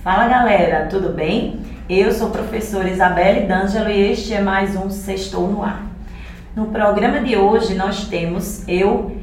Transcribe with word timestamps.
Fala 0.00 0.28
galera, 0.28 0.86
tudo 0.88 1.12
bem? 1.12 1.58
Eu 1.90 2.12
sou 2.12 2.28
a 2.28 2.30
professora 2.30 2.88
Isabelle 2.88 3.48
D'Angelo 3.48 3.90
e 3.90 4.12
este 4.12 4.32
é 4.32 4.40
mais 4.40 4.76
um 4.76 4.88
Sextou 4.88 5.48
no 5.48 5.64
Ar. 5.64 5.82
No 6.54 6.66
programa 6.66 7.18
de 7.18 7.36
hoje 7.36 7.74
nós 7.74 8.04
temos 8.04 8.62
eu 8.68 9.16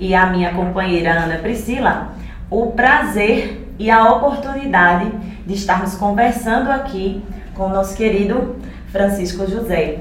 e 0.00 0.14
a 0.14 0.24
minha 0.24 0.54
companheira 0.54 1.12
Ana 1.12 1.36
Priscila 1.36 2.12
o 2.48 2.68
prazer 2.68 3.74
e 3.78 3.90
a 3.90 4.10
oportunidade 4.10 5.10
de 5.46 5.52
estarmos 5.52 5.96
conversando 5.96 6.70
aqui 6.70 7.22
com 7.54 7.66
o 7.66 7.68
nosso 7.68 7.94
querido 7.94 8.56
Francisco 8.90 9.46
José. 9.46 10.00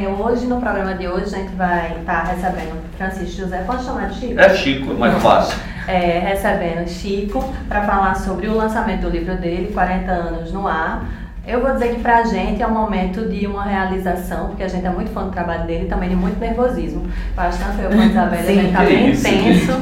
É, 0.00 0.06
hoje, 0.08 0.46
no 0.46 0.60
programa 0.60 0.94
de 0.94 1.08
hoje, 1.08 1.34
a 1.34 1.38
gente 1.38 1.54
vai 1.56 1.96
estar 1.98 2.22
recebendo 2.24 2.76
Francisco 2.96 3.42
José. 3.42 3.62
Pode 3.66 3.84
chamar 3.84 4.08
de 4.10 4.14
Chico? 4.20 4.40
É 4.40 4.48
Chico, 4.54 4.94
mais 4.94 5.20
fácil. 5.22 5.58
É, 5.88 6.18
recebendo 6.20 6.86
Chico 6.88 7.42
para 7.68 7.82
falar 7.82 8.14
sobre 8.14 8.46
o 8.48 8.54
lançamento 8.56 9.02
do 9.02 9.10
livro 9.10 9.36
dele, 9.36 9.72
40 9.72 10.10
anos 10.12 10.52
no 10.52 10.68
ar. 10.68 11.04
Eu 11.46 11.62
vou 11.62 11.72
dizer 11.72 11.94
que 11.94 12.00
pra 12.02 12.22
gente 12.24 12.62
é 12.62 12.66
um 12.66 12.72
momento 12.74 13.26
de 13.26 13.46
uma 13.46 13.64
realização, 13.64 14.48
porque 14.48 14.62
a 14.62 14.68
gente 14.68 14.84
é 14.86 14.90
muito 14.90 15.10
fã 15.12 15.24
do 15.24 15.30
trabalho 15.30 15.64
dele 15.66 15.86
e 15.86 15.88
também 15.88 16.10
de 16.10 16.14
muito 16.16 16.38
nervosismo. 16.38 17.08
Bastante 17.34 17.80
eu 17.80 17.88
com 17.90 17.98
a 17.98 18.04
Isabela, 18.06 18.42
a 18.42 18.52
gente 18.52 18.72
tá 18.72 18.80
bem 18.84 19.10
isso. 19.10 19.22
tenso, 19.22 19.72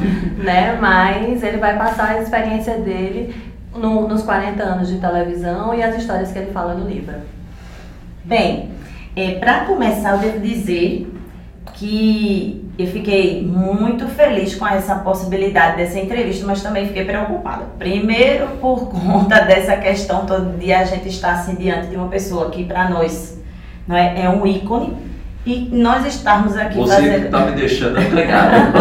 né? 0.44 0.78
Mas 0.80 1.42
ele 1.42 1.56
vai 1.58 1.76
passar 1.76 2.10
a 2.10 2.22
experiência 2.22 2.78
dele 2.78 3.34
no- 3.74 4.06
nos 4.06 4.22
40 4.22 4.62
anos 4.62 4.86
de 4.88 4.98
televisão 4.98 5.74
e 5.74 5.82
as 5.82 5.96
histórias 5.96 6.30
que 6.30 6.38
ele 6.38 6.52
fala 6.52 6.72
no 6.74 6.88
livro. 6.88 7.16
Bem, 8.24 8.70
é, 9.16 9.32
para 9.32 9.64
começar, 9.64 10.12
eu 10.12 10.18
devo 10.18 10.40
dizer 10.40 11.10
que 11.72 12.70
eu 12.78 12.86
fiquei 12.86 13.42
muito 13.42 14.06
feliz 14.08 14.54
com 14.54 14.66
essa 14.66 14.96
possibilidade 14.96 15.78
dessa 15.78 15.98
entrevista, 15.98 16.46
mas 16.46 16.62
também 16.62 16.86
fiquei 16.86 17.04
preocupada. 17.04 17.64
Primeiro, 17.78 18.48
por 18.60 18.88
conta 18.92 19.40
dessa 19.40 19.76
questão 19.78 20.26
todo 20.26 20.58
dia 20.58 20.80
a 20.80 20.84
gente 20.84 21.08
está 21.08 21.32
assim 21.32 21.54
diante 21.54 21.88
de 21.88 21.96
uma 21.96 22.08
pessoa 22.08 22.50
que 22.50 22.64
para 22.64 22.90
nós 22.90 23.40
não 23.88 23.96
é, 23.96 24.22
é 24.24 24.28
um 24.28 24.46
ícone 24.46 24.94
e 25.46 25.68
nós 25.72 26.04
estarmos 26.04 26.56
aqui 26.56 26.76
Você 26.76 26.96
que 26.96 27.02
fazendo. 27.02 27.24
está 27.26 27.38
me 27.46 27.52
deixando 27.52 27.98
acanhado. 27.98 28.72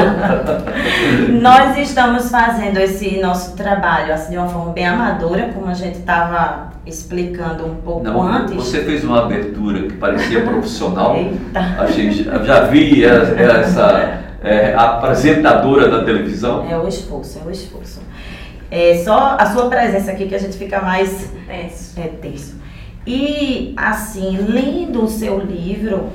Nós 1.40 1.78
estamos 1.78 2.30
fazendo 2.32 2.80
esse 2.80 3.20
nosso 3.22 3.56
trabalho 3.56 4.12
assim, 4.12 4.32
de 4.32 4.38
uma 4.40 4.48
forma 4.48 4.74
bem 4.74 4.88
amadora, 4.88 5.52
como 5.54 5.68
a 5.68 5.76
gente 5.76 6.00
estava 6.00 6.72
explicando 6.84 7.68
um 7.68 7.76
pouco 7.76 8.04
Não, 8.04 8.20
antes. 8.22 8.56
você 8.56 8.84
fez 8.84 9.04
uma 9.04 9.26
abertura 9.26 9.84
que 9.84 9.94
parecia 9.94 10.42
profissional. 10.42 11.16
Eita. 11.16 11.60
Achei, 11.80 12.12
já 12.12 12.62
vi 12.64 13.06
essa 13.06 14.22
é, 14.44 14.74
apresentadora 14.76 15.88
da 15.88 16.04
televisão. 16.04 16.66
É 16.68 16.76
o 16.76 16.88
esforço, 16.88 17.40
é 17.44 17.48
o 17.48 17.52
esforço. 17.52 18.02
É 18.72 19.04
só 19.04 19.38
a 19.40 19.46
sua 19.46 19.70
presença 19.70 20.12
aqui 20.12 20.26
que 20.28 20.34
a 20.34 20.40
gente 20.40 20.58
fica 20.58 20.82
mais 20.82 21.32
Tenso. 21.48 22.00
é, 22.00 22.08
tenso. 22.08 22.56
E 23.06 23.74
assim, 23.78 24.38
lendo 24.50 25.04
o 25.04 25.08
seu 25.08 25.40
livro, 25.40 26.10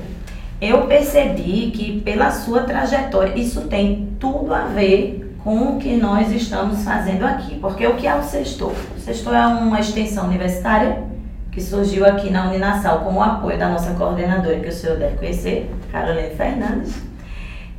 eu 0.61 0.85
percebi 0.85 1.71
que 1.71 1.99
pela 2.01 2.29
sua 2.29 2.61
trajetória, 2.61 3.35
isso 3.35 3.61
tem 3.61 4.15
tudo 4.19 4.53
a 4.53 4.65
ver 4.65 5.35
com 5.43 5.57
o 5.57 5.79
que 5.79 5.97
nós 5.97 6.31
estamos 6.31 6.83
fazendo 6.83 7.25
aqui. 7.25 7.55
Porque 7.55 7.85
o 7.87 7.95
que 7.95 8.05
é 8.05 8.13
o 8.13 8.21
Sextor? 8.21 8.73
O 8.95 8.99
Sextor 8.99 9.33
é 9.33 9.47
uma 9.47 9.79
extensão 9.79 10.27
universitária 10.27 11.03
que 11.51 11.59
surgiu 11.59 12.05
aqui 12.05 12.29
na 12.29 12.47
Uninasal 12.47 12.99
com 12.99 13.15
o 13.15 13.23
apoio 13.23 13.57
da 13.57 13.69
nossa 13.69 13.93
coordenadora, 13.95 14.59
que 14.59 14.69
o 14.69 14.71
senhor 14.71 14.97
deve 14.97 15.17
conhecer, 15.17 15.69
Carolina 15.91 16.29
Fernandes. 16.29 17.01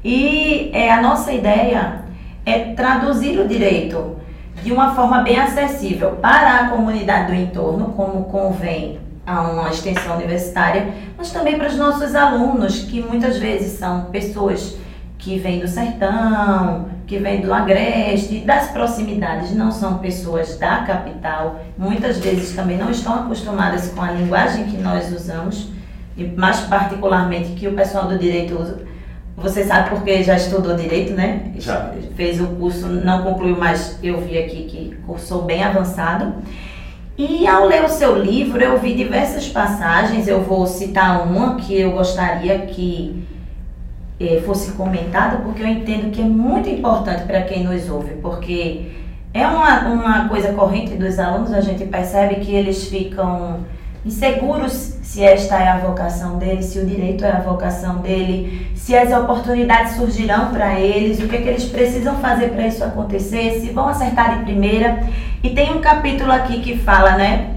E 0.04 0.70
é, 0.74 0.92
a 0.92 1.00
nossa 1.00 1.32
ideia 1.32 2.02
é 2.44 2.74
traduzir 2.74 3.38
o 3.38 3.46
direito 3.46 4.16
de 4.62 4.72
uma 4.72 4.94
forma 4.94 5.22
bem 5.22 5.38
acessível 5.38 6.16
para 6.20 6.56
a 6.56 6.68
comunidade 6.68 7.28
do 7.28 7.34
entorno, 7.34 7.92
como 7.96 8.24
convém 8.24 8.98
a 9.26 9.42
uma 9.42 9.70
extensão 9.70 10.16
universitária, 10.16 10.88
mas 11.16 11.30
também 11.30 11.56
para 11.56 11.68
os 11.68 11.76
nossos 11.76 12.14
alunos, 12.14 12.80
que 12.80 13.00
muitas 13.00 13.38
vezes 13.38 13.78
são 13.78 14.06
pessoas 14.06 14.76
que 15.18 15.38
vêm 15.38 15.60
do 15.60 15.68
sertão, 15.68 16.88
que 17.06 17.18
vêm 17.18 17.40
do 17.40 17.54
agreste, 17.54 18.40
das 18.40 18.70
proximidades, 18.70 19.54
não 19.54 19.70
são 19.70 19.98
pessoas 19.98 20.58
da 20.58 20.78
capital, 20.78 21.60
muitas 21.78 22.18
vezes 22.18 22.56
também 22.56 22.76
não 22.76 22.90
estão 22.90 23.14
acostumadas 23.14 23.88
com 23.90 24.02
a 24.02 24.10
linguagem 24.10 24.64
que 24.64 24.76
nós 24.76 25.12
usamos, 25.12 25.68
e 26.16 26.24
mais 26.24 26.60
particularmente 26.60 27.52
que 27.52 27.68
o 27.68 27.74
pessoal 27.74 28.08
do 28.08 28.18
direito 28.18 28.60
usa. 28.60 28.82
Você 29.36 29.64
sabe 29.64 29.90
porque 29.90 30.22
já 30.22 30.36
estudou 30.36 30.76
direito, 30.76 31.14
né? 31.14 31.52
Já. 31.56 31.94
Fez 32.16 32.40
o 32.40 32.48
curso, 32.48 32.86
não 32.86 33.22
concluiu, 33.22 33.56
mas 33.56 33.98
eu 34.02 34.20
vi 34.20 34.38
aqui 34.38 34.64
que 34.64 34.96
cursou 35.06 35.42
bem 35.42 35.62
avançado. 35.62 36.34
E 37.24 37.46
ao 37.46 37.66
ler 37.66 37.84
o 37.84 37.88
seu 37.88 38.18
livro, 38.18 38.60
eu 38.60 38.80
vi 38.80 38.94
diversas 38.94 39.48
passagens, 39.48 40.26
eu 40.26 40.42
vou 40.42 40.66
citar 40.66 41.24
uma 41.24 41.54
que 41.54 41.80
eu 41.80 41.92
gostaria 41.92 42.58
que 42.66 43.24
eh, 44.18 44.42
fosse 44.44 44.72
comentada, 44.72 45.36
porque 45.36 45.62
eu 45.62 45.68
entendo 45.68 46.10
que 46.10 46.20
é 46.20 46.24
muito 46.24 46.68
importante 46.68 47.22
para 47.22 47.42
quem 47.42 47.62
nos 47.62 47.88
ouve, 47.88 48.14
porque 48.20 48.90
é 49.32 49.46
uma, 49.46 49.88
uma 49.88 50.28
coisa 50.28 50.52
corrente 50.52 50.96
dos 50.96 51.16
alunos, 51.20 51.52
a 51.52 51.60
gente 51.60 51.84
percebe 51.84 52.40
que 52.40 52.52
eles 52.52 52.88
ficam 52.88 53.60
inseguros 54.04 54.72
se 55.02 55.22
esta 55.22 55.56
é 55.58 55.68
a 55.68 55.78
vocação 55.78 56.38
dele, 56.38 56.62
se 56.62 56.78
o 56.78 56.86
direito 56.86 57.24
é 57.24 57.30
a 57.30 57.40
vocação 57.40 57.98
dele, 57.98 58.70
se 58.74 58.96
as 58.96 59.12
oportunidades 59.12 59.96
surgirão 59.96 60.50
para 60.50 60.80
eles, 60.80 61.20
o 61.20 61.28
que, 61.28 61.36
é 61.36 61.42
que 61.42 61.48
eles 61.48 61.64
precisam 61.64 62.16
fazer 62.16 62.48
para 62.48 62.66
isso 62.66 62.82
acontecer, 62.82 63.60
se 63.60 63.70
vão 63.70 63.88
acertar 63.88 64.38
de 64.38 64.44
primeira. 64.44 65.06
E 65.42 65.50
tem 65.50 65.72
um 65.72 65.80
capítulo 65.80 66.32
aqui 66.32 66.60
que 66.60 66.78
fala, 66.78 67.16
né, 67.16 67.50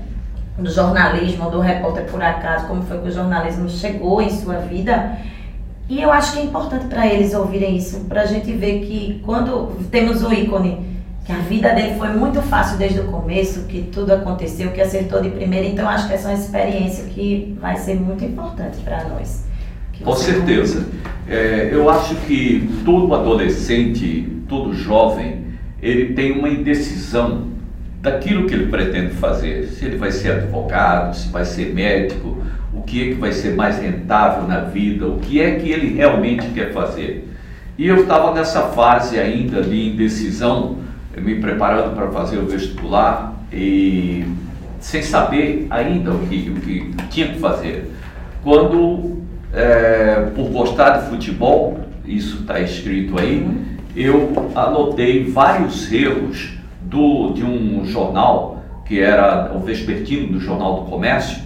do 0.58 0.70
jornalismo, 0.70 1.50
do 1.50 1.60
repórter 1.60 2.06
por 2.06 2.22
acaso, 2.22 2.68
como 2.68 2.84
foi 2.84 3.00
que 3.00 3.08
o 3.08 3.12
jornalismo 3.12 3.70
chegou 3.70 4.22
em 4.22 4.30
sua 4.30 4.58
vida. 4.58 5.18
E 5.88 6.02
eu 6.02 6.12
acho 6.12 6.34
que 6.34 6.40
é 6.40 6.44
importante 6.44 6.86
para 6.88 7.06
eles 7.08 7.34
ouvirem 7.34 7.78
isso, 7.78 8.02
para 8.06 8.22
a 8.22 8.26
gente 8.26 8.52
ver 8.52 8.82
que 8.86 9.22
quando 9.24 9.78
temos 9.92 10.24
um 10.24 10.34
ícone, 10.34 10.95
que 11.26 11.32
a 11.32 11.38
vida 11.38 11.74
dele 11.74 11.96
foi 11.98 12.10
muito 12.10 12.40
fácil 12.44 12.78
desde 12.78 13.00
o 13.00 13.06
começo, 13.06 13.64
que 13.64 13.82
tudo 13.92 14.14
aconteceu, 14.14 14.72
que 14.72 14.80
acertou 14.80 15.22
de 15.22 15.30
primeira, 15.30 15.66
então 15.66 15.90
acho 15.90 16.08
que 16.08 16.14
essa 16.14 16.30
é 16.30 16.36
uma 16.36 16.40
experiência 16.40 17.06
que 17.06 17.58
vai 17.60 17.76
ser 17.78 17.96
muito 17.96 18.24
importante 18.24 18.78
para 18.84 19.06
nós. 19.06 19.44
Com 20.04 20.16
certeza. 20.16 20.86
É, 21.28 21.70
eu 21.72 21.90
acho 21.90 22.16
que 22.28 22.70
todo 22.86 23.16
adolescente, 23.16 24.32
todo 24.48 24.76
jovem, 24.76 25.46
ele 25.82 26.14
tem 26.14 26.32
uma 26.32 26.48
indecisão 26.48 27.48
daquilo 28.02 28.46
que 28.46 28.54
ele 28.54 28.68
pretende 28.68 29.16
fazer. 29.16 29.66
Se 29.66 29.86
ele 29.86 29.98
vai 29.98 30.12
ser 30.12 30.34
advogado, 30.34 31.16
se 31.16 31.30
vai 31.30 31.44
ser 31.44 31.74
médico, 31.74 32.38
o 32.72 32.84
que 32.84 33.02
é 33.02 33.14
que 33.14 33.20
vai 33.20 33.32
ser 33.32 33.56
mais 33.56 33.80
rentável 33.80 34.48
na 34.48 34.60
vida, 34.60 35.08
o 35.08 35.18
que 35.18 35.42
é 35.42 35.56
que 35.56 35.72
ele 35.72 35.96
realmente 35.96 36.48
quer 36.50 36.72
fazer. 36.72 37.28
E 37.80 37.88
eu 37.88 38.04
estava 38.04 38.32
nessa 38.32 38.62
fase 38.70 39.18
ainda 39.18 39.64
de 39.64 39.90
indecisão, 39.90 40.85
me 41.18 41.36
preparando 41.36 41.96
para 41.96 42.08
fazer 42.10 42.38
o 42.38 42.46
vestibular 42.46 43.34
e 43.52 44.26
sem 44.80 45.02
saber 45.02 45.68
ainda 45.70 46.12
o 46.12 46.20
que, 46.28 46.50
o 46.50 46.62
que 46.62 46.94
tinha 47.10 47.30
que 47.30 47.40
fazer. 47.40 47.92
Quando, 48.44 49.24
é, 49.54 50.30
por 50.36 50.50
gostar 50.50 51.00
de 51.00 51.10
futebol, 51.10 51.80
isso 52.06 52.42
está 52.42 52.60
escrito 52.60 53.20
aí, 53.20 53.48
eu 53.96 54.52
anotei 54.54 55.24
vários 55.24 55.92
erros 55.92 56.54
do, 56.82 57.32
de 57.34 57.44
um 57.44 57.86
jornal, 57.86 58.62
que 58.86 59.00
era 59.00 59.52
o 59.56 59.60
vespertino 59.60 60.34
do 60.34 60.40
Jornal 60.40 60.82
do 60.82 60.92
Comércio, 60.92 61.42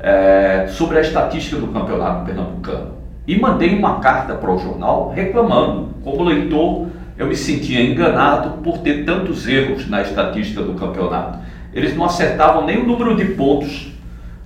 é, 0.00 0.66
sobre 0.68 0.98
a 0.98 1.00
estatística 1.00 1.56
do 1.56 1.68
campeonato 1.68 2.24
pernambucano. 2.24 2.94
E 3.26 3.38
mandei 3.38 3.76
uma 3.78 4.00
carta 4.00 4.34
para 4.34 4.50
o 4.50 4.58
jornal 4.58 5.12
reclamando. 5.14 5.90
Como 6.02 6.24
leitor, 6.24 6.88
eu 7.16 7.26
me 7.26 7.36
sentia 7.36 7.82
enganado 7.82 8.62
por 8.62 8.78
ter 8.78 9.04
tantos 9.04 9.46
erros 9.46 9.88
na 9.88 10.02
estatística 10.02 10.62
do 10.62 10.74
campeonato. 10.74 11.38
Eles 11.72 11.96
não 11.96 12.04
acertavam 12.04 12.66
nem 12.66 12.78
o 12.78 12.86
número 12.86 13.16
de 13.16 13.24
pontos 13.26 13.92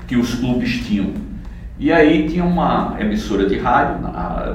que 0.06 0.16
os 0.16 0.34
clubes 0.34 0.84
tinham. 0.86 1.10
E 1.78 1.92
aí 1.92 2.28
tinha 2.28 2.44
uma 2.44 2.96
emissora 2.98 3.46
de 3.46 3.58
rádio, 3.58 4.06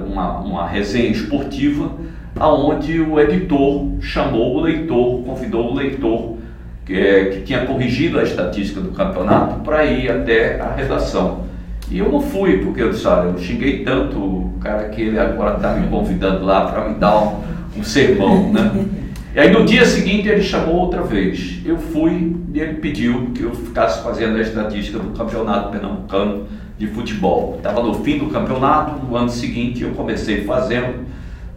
uma, 0.08 0.40
uma 0.40 0.68
resenha 0.68 1.10
esportiva, 1.10 1.92
aonde 2.40 3.00
o 3.00 3.20
editor 3.20 4.02
chamou 4.02 4.58
o 4.58 4.62
leitor, 4.62 5.24
convidou 5.24 5.72
o 5.72 5.76
leitor 5.76 6.38
que, 6.86 6.94
é, 6.94 7.26
que 7.26 7.42
tinha 7.42 7.66
corrigido 7.66 8.20
a 8.20 8.24
estatística 8.24 8.82
do 8.82 8.92
campeonato 8.92 9.60
para 9.62 9.86
ir 9.86 10.10
até 10.10 10.60
a 10.60 10.74
redação. 10.74 11.46
E 11.90 12.00
eu 12.00 12.10
não 12.10 12.22
fui, 12.22 12.58
porque 12.60 12.82
eu 12.82 12.92
disse, 12.92 13.06
olha, 13.06 13.28
eu 13.28 13.38
xinguei 13.38 13.84
tanto 13.84 14.18
o 14.18 14.58
cara 14.62 14.90
que 14.90 15.02
ele 15.02 15.20
agora 15.20 15.58
está 15.58 15.74
me 15.74 15.88
convidando 15.88 16.46
lá 16.46 16.66
para 16.66 16.88
me 16.88 16.96
dar 16.96 17.22
um, 17.22 17.42
um 17.78 17.84
sermão, 17.84 18.52
né? 18.52 18.86
E 19.34 19.40
aí 19.40 19.50
no 19.50 19.66
dia 19.66 19.86
seguinte 19.86 20.28
ele 20.28 20.44
chamou 20.44 20.76
outra 20.76 21.02
vez. 21.02 21.62
Eu 21.64 21.78
fui 21.78 22.36
e 22.54 22.60
ele 22.60 22.74
pediu 22.76 23.32
que 23.34 23.44
eu 23.44 23.56
ficasse 23.56 24.04
fazendo 24.04 24.36
a 24.36 24.42
estatística 24.42 25.00
do 25.00 25.18
campeonato 25.18 25.72
pernambucano 25.72 26.48
de 26.78 26.88
futebol. 26.88 27.56
Estava 27.58 27.82
no 27.82 27.94
fim 27.94 28.18
do 28.18 28.28
campeonato, 28.28 29.06
no 29.06 29.16
ano 29.16 29.30
seguinte 29.30 29.84
eu 29.84 29.92
comecei 29.92 30.44
fazendo, 30.44 31.06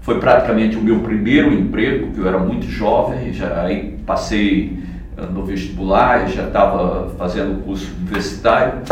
foi 0.02 0.20
praticamente 0.20 0.76
o 0.76 0.82
meu 0.82 1.00
primeiro 1.00 1.52
emprego, 1.52 2.06
porque 2.06 2.20
eu 2.20 2.28
era 2.28 2.38
muito 2.38 2.66
jovem, 2.66 3.32
já 3.32 3.62
aí 3.62 3.98
passei 4.06 4.78
eh, 5.16 5.26
no 5.32 5.44
vestibular, 5.44 6.28
já 6.28 6.46
estava 6.46 7.12
fazendo 7.18 7.64
curso 7.64 7.90
universitário, 7.98 8.82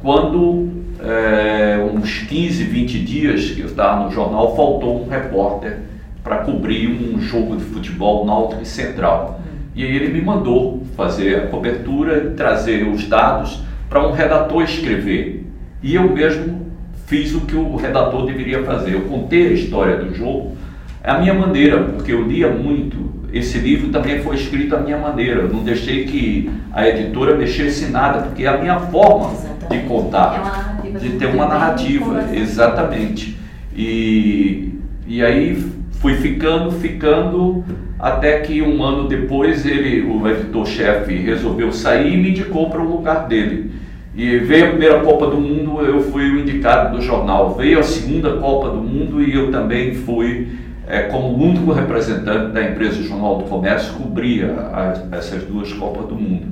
quando 0.00 0.68
é, 1.02 1.78
uns 1.94 2.18
15, 2.18 2.64
20 2.64 2.98
dias 3.00 3.50
que 3.50 3.60
eu 3.60 3.66
estava 3.66 4.04
no 4.04 4.10
jornal, 4.10 4.54
faltou 4.56 5.04
um 5.04 5.08
repórter 5.08 5.89
para 6.22 6.38
cobrir 6.38 6.88
um 6.88 7.20
jogo 7.20 7.56
de 7.56 7.64
futebol 7.64 8.24
náutico 8.24 8.62
e 8.62 8.66
central. 8.66 9.40
E 9.74 9.84
aí 9.84 9.96
ele 9.96 10.12
me 10.12 10.20
mandou 10.20 10.82
fazer 10.96 11.36
a 11.36 11.46
cobertura, 11.46 12.32
trazer 12.36 12.86
os 12.86 13.06
dados 13.08 13.62
para 13.88 14.06
um 14.06 14.12
redator 14.12 14.62
escrever. 14.62 15.46
E 15.82 15.94
eu 15.94 16.10
mesmo 16.12 16.70
fiz 17.06 17.34
o 17.34 17.40
que 17.42 17.56
o 17.56 17.76
redator 17.76 18.26
deveria 18.26 18.62
fazer. 18.62 18.94
Eu 18.94 19.02
contei 19.02 19.48
a 19.48 19.52
história 19.52 19.96
do 19.96 20.14
jogo, 20.14 20.56
a 21.02 21.18
minha 21.18 21.34
maneira, 21.34 21.82
porque 21.82 22.12
eu 22.12 22.22
lia 22.22 22.48
muito. 22.48 23.10
Esse 23.32 23.58
livro 23.58 23.90
também 23.90 24.20
foi 24.20 24.36
escrito 24.36 24.76
à 24.76 24.80
minha 24.80 24.98
maneira. 24.98 25.40
Eu 25.40 25.48
não 25.48 25.62
deixei 25.62 26.04
que 26.04 26.50
a 26.72 26.86
editora 26.88 27.36
mexesse 27.36 27.86
em 27.86 27.90
nada, 27.90 28.22
porque 28.22 28.44
é 28.44 28.48
a 28.48 28.58
minha 28.58 28.78
forma 28.78 29.32
Exatamente. 29.32 29.82
de 29.82 29.88
contar, 29.88 30.80
é 30.84 30.98
de 30.98 31.10
ter 31.10 31.26
uma 31.26 31.46
narrativa. 31.46 32.28
Exatamente. 32.34 33.38
E, 33.74 34.74
e 35.06 35.22
aí 35.24 35.79
fui 36.00 36.14
ficando, 36.14 36.72
ficando, 36.72 37.62
até 37.98 38.40
que 38.40 38.62
um 38.62 38.82
ano 38.82 39.06
depois 39.06 39.66
ele, 39.66 40.02
o 40.02 40.26
editor-chefe 40.26 41.14
resolveu 41.16 41.70
sair 41.72 42.14
e 42.14 42.16
me 42.16 42.30
indicou 42.30 42.70
para 42.70 42.80
o 42.80 42.90
lugar 42.90 43.28
dele. 43.28 43.70
E 44.16 44.38
veio 44.38 44.66
a 44.66 44.68
primeira 44.70 45.00
Copa 45.00 45.26
do 45.26 45.36
Mundo, 45.36 45.82
eu 45.82 46.00
fui 46.00 46.28
o 46.30 46.40
indicado 46.40 46.96
do 46.96 47.02
jornal. 47.02 47.54
Veio 47.54 47.78
a 47.78 47.82
segunda 47.82 48.32
Copa 48.38 48.70
do 48.70 48.78
Mundo 48.78 49.22
e 49.22 49.34
eu 49.34 49.52
também 49.52 49.94
fui, 49.94 50.48
é, 50.88 51.02
como 51.02 51.36
único 51.36 51.70
representante 51.70 52.52
da 52.52 52.64
empresa 52.64 53.02
Jornal 53.02 53.38
do 53.38 53.44
Comércio, 53.44 53.92
cobria 53.94 54.52
as, 54.72 55.12
essas 55.12 55.44
duas 55.44 55.72
Copas 55.74 56.06
do 56.06 56.14
Mundo. 56.14 56.46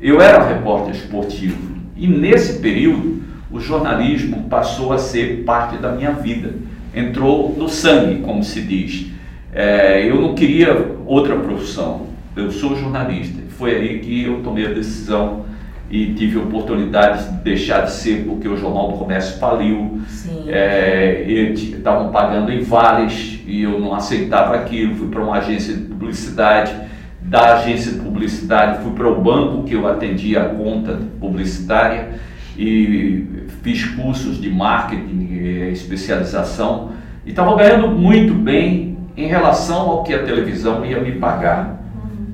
Eu 0.00 0.20
era 0.20 0.42
repórter 0.42 0.94
esportivo 0.94 1.74
e 1.94 2.08
nesse 2.08 2.58
período 2.60 3.22
o 3.50 3.60
jornalismo 3.60 4.48
passou 4.48 4.92
a 4.92 4.98
ser 4.98 5.44
parte 5.44 5.76
da 5.76 5.92
minha 5.92 6.10
vida 6.10 6.54
entrou 6.94 7.54
no 7.56 7.68
sangue, 7.68 8.20
como 8.20 8.42
se 8.42 8.62
diz. 8.62 9.06
É, 9.52 10.08
eu 10.08 10.20
não 10.20 10.34
queria 10.34 10.96
outra 11.06 11.36
profissão, 11.36 12.06
eu 12.36 12.50
sou 12.50 12.76
jornalista. 12.76 13.42
Foi 13.50 13.74
aí 13.74 13.98
que 14.00 14.24
eu 14.24 14.42
tomei 14.42 14.66
a 14.66 14.70
decisão 14.70 15.44
e 15.90 16.12
tive 16.14 16.38
a 16.38 16.42
oportunidade 16.42 17.28
de 17.28 17.44
deixar 17.44 17.82
de 17.82 17.92
ser, 17.92 18.24
porque 18.24 18.48
o 18.48 18.56
Jornal 18.56 18.92
do 18.92 18.98
Comércio 18.98 19.38
faliu, 19.38 20.00
é, 20.48 21.22
estavam 21.52 22.10
pagando 22.10 22.50
em 22.50 22.62
vales 22.62 23.40
e 23.46 23.62
eu 23.62 23.78
não 23.78 23.94
aceitava 23.94 24.54
aquilo. 24.54 24.96
Fui 24.96 25.08
para 25.08 25.22
uma 25.22 25.36
agência 25.36 25.74
de 25.74 25.82
publicidade, 25.82 26.74
da 27.22 27.56
agência 27.56 27.92
de 27.92 28.00
publicidade 28.00 28.82
fui 28.82 28.92
para 28.92 29.08
o 29.08 29.20
banco 29.20 29.64
que 29.64 29.74
eu 29.74 29.88
atendia 29.88 30.42
a 30.42 30.48
conta 30.50 31.00
publicitária 31.18 32.10
e 32.56 33.24
fiz 33.64 33.82
cursos 33.86 34.38
de 34.38 34.50
marketing, 34.50 35.28
eh, 35.32 35.70
especialização 35.70 36.92
e 37.24 37.30
estava 37.30 37.56
ganhando 37.56 37.88
muito 37.88 38.34
bem 38.34 38.98
em 39.16 39.26
relação 39.26 39.88
ao 39.88 40.04
que 40.04 40.12
a 40.12 40.22
televisão 40.22 40.84
ia 40.84 41.00
me 41.00 41.12
pagar. 41.12 41.80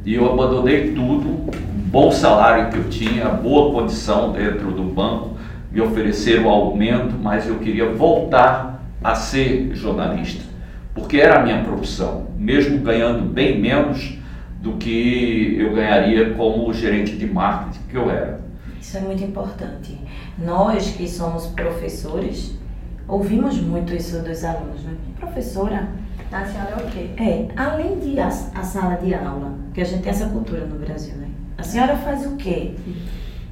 E 0.04 0.14
eu 0.14 0.30
abandonei 0.30 0.90
tudo, 0.92 1.48
bom 1.86 2.10
salário 2.10 2.70
que 2.70 2.78
eu 2.78 2.88
tinha, 2.88 3.26
boa 3.26 3.72
condição 3.72 4.32
dentro 4.32 4.72
do 4.72 4.82
banco, 4.82 5.36
me 5.70 5.80
ofereceram 5.80 6.46
um 6.46 6.50
aumento, 6.50 7.14
mas 7.22 7.46
eu 7.46 7.58
queria 7.58 7.88
voltar 7.88 8.82
a 9.02 9.14
ser 9.14 9.70
jornalista, 9.72 10.42
porque 10.92 11.18
era 11.18 11.38
a 11.38 11.44
minha 11.44 11.62
profissão, 11.62 12.26
mesmo 12.36 12.78
ganhando 12.78 13.22
bem 13.22 13.60
menos 13.60 14.18
do 14.60 14.72
que 14.72 15.56
eu 15.60 15.74
ganharia 15.74 16.30
como 16.30 16.72
gerente 16.74 17.14
de 17.14 17.26
marketing 17.26 17.80
que 17.88 17.94
eu 17.94 18.10
era. 18.10 18.40
Isso 18.80 18.96
é 18.96 19.00
muito 19.00 19.22
importante. 19.22 19.96
Nós 20.38 20.90
que 20.90 21.08
somos 21.08 21.46
professores, 21.48 22.54
ouvimos 23.06 23.60
muito 23.60 23.94
isso 23.94 24.22
dos 24.22 24.44
alunos, 24.44 24.82
né? 24.82 24.94
Professora, 25.18 25.88
a 26.32 26.44
senhora 26.44 26.70
é 26.70 26.84
o 26.84 26.90
quê? 26.90 27.10
É, 27.18 27.48
além 27.56 27.98
de 27.98 28.20
a, 28.20 28.28
a, 28.28 28.62
sala 28.62 28.94
de 28.96 29.12
aula, 29.12 29.52
que 29.74 29.80
a 29.80 29.84
gente 29.84 30.02
tem 30.02 30.10
essa 30.10 30.28
cultura 30.28 30.64
no 30.64 30.78
Brasil, 30.78 31.14
né? 31.16 31.28
A 31.58 31.62
senhora 31.62 31.96
faz 31.96 32.24
o 32.24 32.36
quê? 32.36 32.74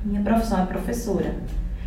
Minha 0.04 0.22
profissão 0.22 0.62
é 0.62 0.66
professora. 0.66 1.34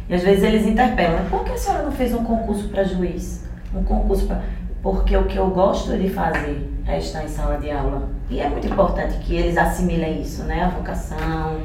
E 0.10 0.14
às 0.14 0.22
vezes 0.22 0.44
eles 0.44 0.68
interpelam, 0.68 1.26
por 1.30 1.46
que 1.46 1.52
a 1.52 1.58
senhora 1.58 1.84
não 1.84 1.92
fez 1.92 2.14
um 2.14 2.24
concurso 2.24 2.68
para 2.68 2.84
juiz? 2.84 3.46
Um 3.74 3.84
concurso 3.84 4.28
para. 4.28 4.44
Porque 4.84 5.16
o 5.16 5.26
que 5.26 5.38
eu 5.38 5.50
gosto 5.52 5.98
de 5.98 6.10
fazer 6.10 6.70
é 6.86 6.98
estar 6.98 7.24
em 7.24 7.28
sala 7.28 7.58
de 7.58 7.72
aula. 7.72 8.10
E 8.30 8.40
é 8.40 8.50
muito 8.50 8.68
importante 8.68 9.18
que 9.20 9.34
eles 9.36 9.58
assimilem 9.58 10.22
isso, 10.22 10.44
né? 10.44 10.64
A 10.64 10.70
vocação, 10.70 11.62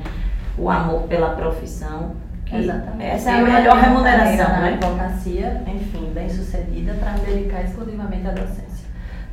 o 0.56 0.70
amor 0.70 1.02
pela 1.02 1.30
profissão. 1.30 2.12
Exatamente. 2.52 3.04
Essa 3.04 3.30
é 3.30 3.40
a 3.40 3.42
melhor 3.42 3.76
remuneração, 3.76 4.48
né? 4.48 4.78
advocacia, 4.80 5.62
enfim, 5.66 6.12
bem 6.14 6.28
sucedida 6.28 6.94
para 6.94 7.12
me 7.12 7.20
dedicar 7.20 7.62
exclusivamente 7.64 8.26
à 8.26 8.30
docência. 8.30 8.86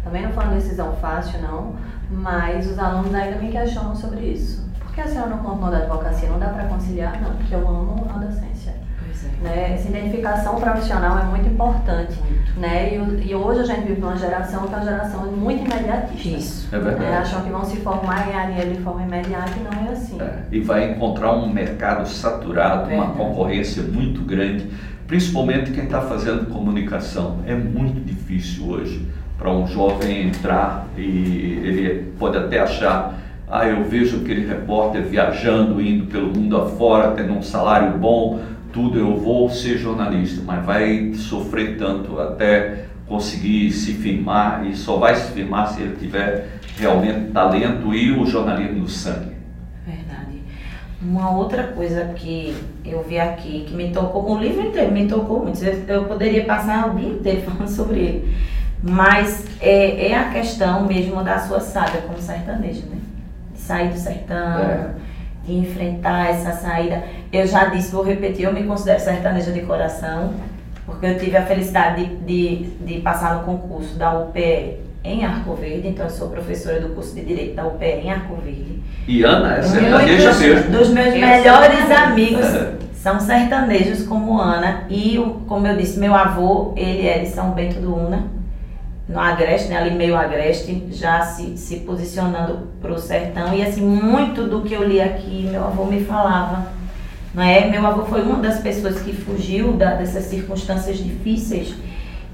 Também 0.03 0.23
não 0.23 0.31
foi 0.31 0.43
uma 0.43 0.55
decisão 0.55 0.95
fácil, 0.95 1.41
não, 1.41 1.75
mas 2.09 2.67
os 2.67 2.77
alunos 2.77 3.13
ainda 3.13 3.37
me 3.37 3.51
questionam 3.51 3.95
sobre 3.95 4.21
isso. 4.21 4.67
Por 4.79 4.93
que 4.93 5.01
a 5.01 5.07
senhora 5.07 5.29
não 5.29 5.39
continuou 5.39 5.71
da 5.71 5.77
advocacia? 5.77 6.29
Não 6.29 6.39
dá 6.39 6.49
para 6.49 6.65
conciliar? 6.65 7.21
Não, 7.21 7.35
porque 7.35 7.55
eu 7.55 7.67
amo 7.67 8.05
a 8.13 8.17
docência. 8.17 8.52
Né? 9.41 9.73
Essa 9.73 9.89
identificação 9.89 10.55
profissional 10.55 11.19
é 11.19 11.23
muito 11.23 11.47
importante. 11.47 12.17
Muito. 12.19 12.59
Né? 12.59 12.95
E, 12.95 13.29
e, 13.29 13.35
hoje 13.35 13.59
a 13.61 13.65
gente 13.65 13.87
vive 13.87 14.01
uma 14.01 14.17
geração 14.17 14.67
que 14.67 14.73
é 14.73 14.77
uma 14.77 14.85
geração 14.85 15.31
muito 15.31 15.65
imediatista. 15.65 16.29
Isso, 16.29 16.75
é 16.75 16.79
verdade. 16.79 17.05
Né? 17.05 17.17
Acham 17.17 17.41
que 17.41 17.49
vão 17.49 17.65
se 17.65 17.77
formar 17.77 18.21
e 18.21 18.31
ganhar 18.31 18.47
dinheiro 18.47 18.71
de 18.75 18.81
forma 18.81 19.03
imediata 19.03 19.51
e 19.57 19.63
não 19.63 19.87
é 19.87 19.91
assim. 19.91 20.21
É. 20.21 20.43
E 20.51 20.59
vai 20.59 20.91
encontrar 20.91 21.33
um 21.33 21.51
mercado 21.51 22.07
saturado, 22.07 22.89
é 22.91 22.95
uma 22.95 23.13
concorrência 23.13 23.83
muito 23.83 24.21
grande, 24.21 24.69
principalmente 25.07 25.71
quem 25.71 25.85
está 25.85 26.01
fazendo 26.01 26.49
comunicação. 26.49 27.39
É 27.45 27.55
muito 27.55 27.99
difícil 27.99 28.67
hoje 28.67 29.07
para 29.37 29.51
um 29.51 29.67
jovem 29.67 30.27
entrar 30.27 30.87
e 30.97 31.59
ele 31.63 32.13
pode 32.17 32.37
até 32.37 32.59
achar 32.59 33.19
ah, 33.55 33.67
eu 33.67 33.83
vejo 33.83 34.21
aquele 34.21 34.47
repórter 34.47 35.03
viajando, 35.03 35.79
indo 35.79 36.07
pelo 36.07 36.27
mundo 36.27 36.57
afora, 36.57 37.11
tendo 37.11 37.33
um 37.33 37.41
salário 37.43 37.95
bom, 37.99 38.39
tudo, 38.73 38.97
eu 38.97 39.15
vou 39.15 39.49
ser 39.49 39.77
jornalista, 39.77 40.41
mas 40.43 40.65
vai 40.65 41.13
sofrer 41.13 41.77
tanto 41.77 42.19
até 42.19 42.85
conseguir 43.07 43.71
se 43.71 43.93
firmar 43.93 44.65
e 44.65 44.75
só 44.75 44.97
vai 44.97 45.15
se 45.15 45.31
firmar 45.31 45.69
se 45.69 45.81
ele 45.81 45.95
tiver 45.95 46.59
realmente 46.77 47.31
talento 47.31 47.93
e 47.93 48.11
o 48.11 48.25
jornalismo 48.25 48.79
no 48.79 48.89
sangue. 48.89 49.33
Verdade. 49.85 50.41
Uma 50.99 51.31
outra 51.31 51.63
coisa 51.67 52.13
que 52.15 52.55
eu 52.83 53.03
vi 53.03 53.19
aqui, 53.19 53.65
que 53.67 53.75
me 53.75 53.91
tocou, 53.91 54.31
o 54.31 54.39
livro 54.39 54.65
inteiro 54.65 54.91
me 54.91 55.07
tocou 55.07 55.43
muito, 55.43 55.63
eu 55.63 56.05
poderia 56.05 56.43
passar 56.43 56.89
o 56.89 56.97
dia 56.97 57.09
inteiro 57.09 57.41
falando 57.47 57.69
sobre 57.69 57.99
ele, 57.99 58.37
mas 58.81 59.45
é, 59.61 60.07
é 60.07 60.15
a 60.15 60.29
questão 60.31 60.87
mesmo 60.87 61.23
da 61.23 61.37
sua 61.37 61.59
saga 61.59 62.01
como 62.01 62.19
sertanejo, 62.19 62.87
né? 62.87 62.97
De 63.53 63.59
sair 63.59 63.89
do 63.89 63.97
sertão. 63.97 64.59
É 64.59 65.02
de 65.43 65.53
enfrentar 65.53 66.29
essa 66.29 66.53
saída. 66.53 67.03
Eu 67.31 67.45
já 67.45 67.65
disse, 67.65 67.91
vou 67.91 68.03
repetir, 68.03 68.45
eu 68.45 68.53
me 68.53 68.63
considero 68.63 68.99
sertaneja 68.99 69.51
de 69.51 69.61
coração, 69.61 70.33
porque 70.85 71.05
eu 71.05 71.17
tive 71.17 71.37
a 71.37 71.45
felicidade 71.45 72.05
de, 72.05 72.15
de, 72.25 72.69
de 72.85 73.01
passar 73.01 73.35
no 73.35 73.43
concurso 73.43 73.95
da 73.97 74.17
UPE 74.17 74.77
em 75.03 75.25
Arco 75.25 75.53
Verde, 75.55 75.89
então 75.89 76.05
eu 76.05 76.09
sou 76.09 76.29
professora 76.29 76.79
do 76.79 76.89
curso 76.89 77.13
de 77.13 77.25
Direito 77.25 77.55
da 77.55 77.67
UPE 77.67 77.85
em 77.85 78.11
Arco 78.11 78.35
Verde. 78.37 78.81
E 79.07 79.23
Ana 79.23 79.57
é 79.57 79.61
sertaneja 79.61 80.33
mesmo. 80.33 80.71
Dos 80.71 80.89
meus 80.89 81.13
eu 81.13 81.19
melhores 81.19 81.91
amigos 81.91 82.45
são 82.93 83.19
sertanejos 83.19 84.07
como 84.07 84.39
Ana 84.39 84.85
e, 84.89 85.17
como 85.45 85.67
eu 85.67 85.75
disse, 85.75 85.99
meu 85.99 86.15
avô, 86.15 86.73
ele 86.77 87.05
é 87.05 87.19
de 87.19 87.27
São 87.27 87.51
Bento 87.51 87.81
do 87.81 87.93
Una, 87.93 88.23
no 89.07 89.19
Agreste, 89.19 89.69
né, 89.69 89.77
ali 89.77 89.91
meio 89.91 90.15
Agreste, 90.15 90.87
já 90.91 91.21
se, 91.21 91.57
se 91.57 91.77
posicionando 91.81 92.69
para 92.81 92.93
o 92.93 92.97
sertão. 92.97 93.53
E 93.53 93.61
assim, 93.61 93.81
muito 93.81 94.47
do 94.47 94.61
que 94.61 94.73
eu 94.73 94.87
li 94.87 95.01
aqui, 95.01 95.47
meu 95.49 95.63
avô 95.63 95.85
me 95.85 96.03
falava. 96.03 96.67
Não 97.33 97.43
é? 97.43 97.67
Meu 97.69 97.85
avô 97.85 98.05
foi 98.05 98.21
uma 98.21 98.39
das 98.39 98.59
pessoas 98.59 99.01
que 99.01 99.11
fugiu 99.11 99.73
da, 99.73 99.95
dessas 99.95 100.25
circunstâncias 100.25 100.97
difíceis. 100.97 101.73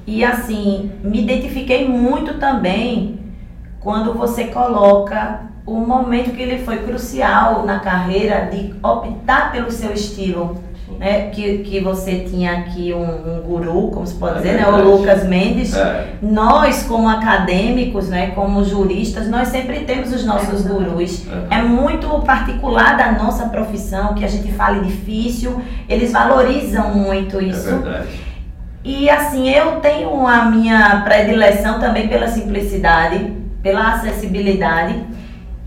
E 0.06 0.24
assim, 0.24 0.92
me 1.04 1.22
identifiquei 1.22 1.88
muito 1.88 2.36
também 2.36 3.20
quando 3.80 4.14
você 4.14 4.46
coloca 4.46 5.42
o 5.66 5.80
momento 5.80 6.36
que 6.36 6.42
ele 6.42 6.64
foi 6.64 6.80
crucial 6.80 7.66
na 7.66 7.80
carreira 7.80 8.50
de 8.52 8.74
optar 8.84 9.52
pelo 9.52 9.72
seu 9.72 9.94
estilo. 9.94 10.62
Né, 10.98 11.30
que, 11.30 11.60
que 11.60 11.80
você 11.80 12.26
tinha 12.30 12.52
aqui 12.60 12.94
um, 12.94 13.38
um 13.38 13.42
guru, 13.42 13.90
como 13.90 14.08
se 14.08 14.16
pode 14.16 14.38
É 14.38 14.42
dizer, 14.42 14.54
né, 14.54 14.68
o. 14.68 14.98
Lucas 14.98 15.28
Mendes. 15.28 15.76
É. 15.76 16.14
Nós, 16.22 16.84
como 16.84 17.08
acadêmicos, 17.08 18.10
né, 18.10 18.32
como 18.32 18.64
juristas, 18.64 19.28
nós 19.30 19.50
sempre 19.50 19.82
temos 19.82 20.14
os 20.14 20.26
nossos 20.26 20.64
gurus. 20.64 21.26
É. 21.52 21.60
É 21.60 21.62
muito 21.62 22.08
particular 22.22 22.98
da 22.98 23.12
nossa 23.12 23.48
profissão, 23.50 24.14
que 24.14 24.26
a 24.26 24.28
gente 24.28 24.52
fale 24.52 24.82
difícil, 24.86 25.62
eles 25.88 26.12
valorizam 26.12 26.94
muito 26.94 27.40
É 27.40 27.44
isso. 27.44 27.70
verdade. 27.70 28.08
E 28.84 29.10
assim, 29.10 29.50
eu 29.50 29.74
tenho 29.82 30.26
a 30.26 30.46
minha 30.46 31.02
predileção 31.04 31.80
também 31.80 32.08
pela 32.08 32.28
simplicidade, 32.28 33.34
pela 33.62 33.94
acessibilidade. 33.96 34.96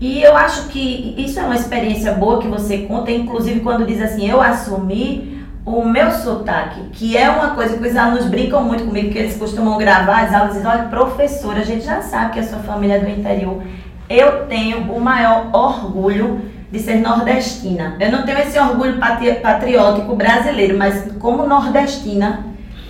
E 0.03 0.21
eu 0.21 0.35
acho 0.35 0.67
que 0.67 1.15
isso 1.17 1.39
é 1.39 1.43
uma 1.43 1.55
experiência 1.55 2.11
boa 2.11 2.39
que 2.41 2.47
você 2.49 2.79
conta, 2.79 3.09
inclusive 3.09 3.61
quando 3.61 3.85
diz 3.85 4.01
assim, 4.01 4.29
eu 4.29 4.41
assumi 4.41 5.41
o 5.65 5.85
meu 5.85 6.11
sotaque, 6.11 6.81
que 6.91 7.15
é 7.15 7.29
uma 7.29 7.51
coisa 7.51 7.77
que 7.77 7.87
os 7.87 7.95
alunos 7.95 8.25
brincam 8.25 8.61
muito 8.65 8.83
comigo, 8.83 9.05
porque 9.07 9.19
eles 9.19 9.37
costumam 9.37 9.77
gravar 9.77 10.23
as 10.25 10.33
aulas 10.33 10.55
e 10.55 10.57
dizem, 10.57 10.69
olha, 10.69 10.83
professora, 10.89 11.61
a 11.61 11.63
gente 11.63 11.85
já 11.85 12.01
sabe 12.01 12.33
que 12.33 12.39
a 12.39 12.43
sua 12.43 12.59
família 12.59 12.95
é 12.95 12.99
do 12.99 13.09
interior. 13.09 13.61
Eu 14.09 14.45
tenho 14.47 14.91
o 14.91 14.99
maior 14.99 15.47
orgulho 15.53 16.41
de 16.69 16.79
ser 16.79 16.95
nordestina. 16.95 17.95
Eu 17.97 18.11
não 18.11 18.23
tenho 18.23 18.39
esse 18.39 18.59
orgulho 18.59 18.97
patri- 18.99 19.35
patriótico 19.35 20.17
brasileiro, 20.17 20.77
mas 20.77 21.13
como 21.17 21.47
nordestina, 21.47 22.45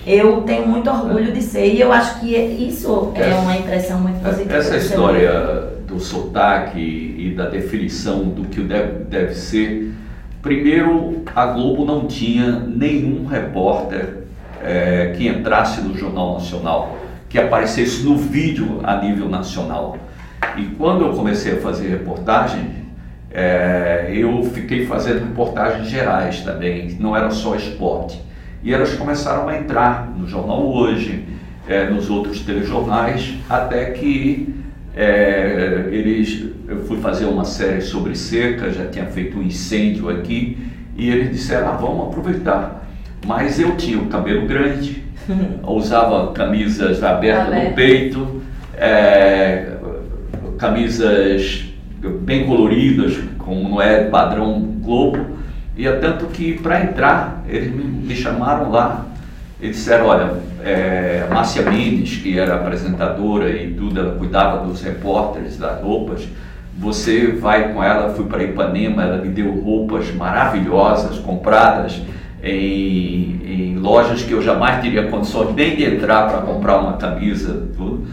eu 0.08 0.42
tenho 0.42 0.68
muito 0.68 0.90
orgulho 0.90 1.32
de 1.32 1.44
ser. 1.44 1.76
E 1.76 1.80
eu 1.80 1.94
acho 1.94 2.20
que 2.22 2.36
isso 2.36 3.12
é 3.14 3.36
uma 3.36 3.56
impressão 3.56 4.00
muito 4.00 4.20
positiva. 4.20 4.56
Essa 4.58 4.78
história 4.78 5.73
do 5.94 6.00
sotaque 6.00 6.80
e 6.80 7.34
da 7.36 7.48
definição 7.48 8.24
do 8.26 8.46
que 8.46 8.62
deve, 8.62 9.04
deve 9.06 9.36
ser, 9.36 9.94
primeiro, 10.42 11.24
a 11.36 11.46
Globo 11.46 11.86
não 11.86 12.08
tinha 12.08 12.52
nenhum 12.60 13.26
repórter 13.26 14.24
eh, 14.62 15.14
que 15.16 15.28
entrasse 15.28 15.82
no 15.82 15.96
Jornal 15.96 16.34
Nacional, 16.34 16.98
que 17.30 17.40
aparecesse 17.40 18.04
no 18.04 18.18
vídeo 18.18 18.80
a 18.84 18.98
nível 18.98 19.30
nacional. 19.30 19.98
E 20.58 20.64
quando 20.78 21.06
eu 21.06 21.14
comecei 21.14 21.54
a 21.54 21.58
fazer 21.58 21.90
reportagem, 21.90 22.84
eh, 23.32 24.12
eu 24.16 24.44
fiquei 24.44 24.86
fazendo 24.86 25.20
reportagens 25.28 25.88
gerais 25.88 26.42
também, 26.42 26.98
não 27.00 27.16
era 27.16 27.30
só 27.30 27.56
esporte. 27.56 28.22
E 28.64 28.74
elas 28.74 28.94
começaram 28.96 29.48
a 29.48 29.58
entrar 29.58 30.10
no 30.10 30.28
Jornal 30.28 30.66
Hoje, 30.66 31.26
eh, 31.68 31.86
nos 31.90 32.10
outros 32.10 32.40
telejornais, 32.42 33.36
até 33.50 33.92
que 33.92 34.63
eh, 34.96 35.90
eles, 35.92 36.46
eu 36.68 36.84
fui 36.86 36.98
fazer 36.98 37.26
uma 37.26 37.46
série 37.46 37.82
sobre 37.82 38.16
seca, 38.16 38.72
já 38.72 38.86
tinha 38.86 39.06
feito 39.06 39.38
um 39.38 39.44
incêndio 39.44 40.10
aqui, 40.10 40.58
e 40.96 41.10
eles 41.10 41.32
disseram, 41.32 41.70
ah, 41.70 41.78
vamos 41.78 42.08
aproveitar. 42.08 42.88
Mas 43.26 43.60
eu 43.60 43.76
tinha 43.76 43.98
o 43.98 44.08
cabelo 44.08 44.48
grande, 44.48 45.04
usava 45.66 46.32
camisas 46.34 47.02
abertas 47.04 47.48
no 47.48 47.54
Aberto. 47.54 47.76
peito, 47.76 48.42
eh, 48.76 49.78
camisas 50.58 51.66
bem 52.22 52.46
coloridas, 52.46 53.18
como 53.38 53.70
não 53.70 53.82
é 53.82 54.06
padrão 54.06 54.62
Globo, 54.82 55.34
e 55.76 55.88
é 55.88 55.92
tanto 55.94 56.26
que 56.28 56.60
para 56.60 56.84
entrar, 56.84 57.44
eles 57.48 57.74
me, 57.74 57.84
me 57.84 58.16
chamaram 58.16 58.70
lá 58.70 59.13
e 59.64 59.70
disseram, 59.70 60.08
olha, 60.08 60.34
é, 60.64 61.26
Márcia 61.32 61.62
Mendes, 61.64 62.18
que 62.18 62.38
era 62.38 62.56
apresentadora 62.56 63.50
e 63.50 63.74
ela 63.96 64.16
cuidava 64.16 64.66
dos 64.66 64.82
repórteres, 64.82 65.58
das 65.58 65.82
roupas, 65.82 66.28
você 66.78 67.28
vai 67.28 67.72
com 67.72 67.82
ela, 67.82 68.14
fui 68.14 68.26
para 68.26 68.44
Ipanema, 68.44 69.04
ela 69.04 69.18
me 69.20 69.30
deu 69.30 69.52
roupas 69.62 70.14
maravilhosas, 70.14 71.18
compradas 71.20 72.02
em, 72.44 73.40
em 73.46 73.76
lojas 73.78 74.22
que 74.24 74.34
eu 74.34 74.42
jamais 74.42 74.82
teria 74.82 75.08
condições 75.08 75.56
nem 75.56 75.76
de 75.78 75.86
entrar 75.86 76.28
para 76.28 76.40
comprar 76.42 76.80
uma 76.80 76.94
camisa, 76.98 77.68
tudo. 77.78 78.06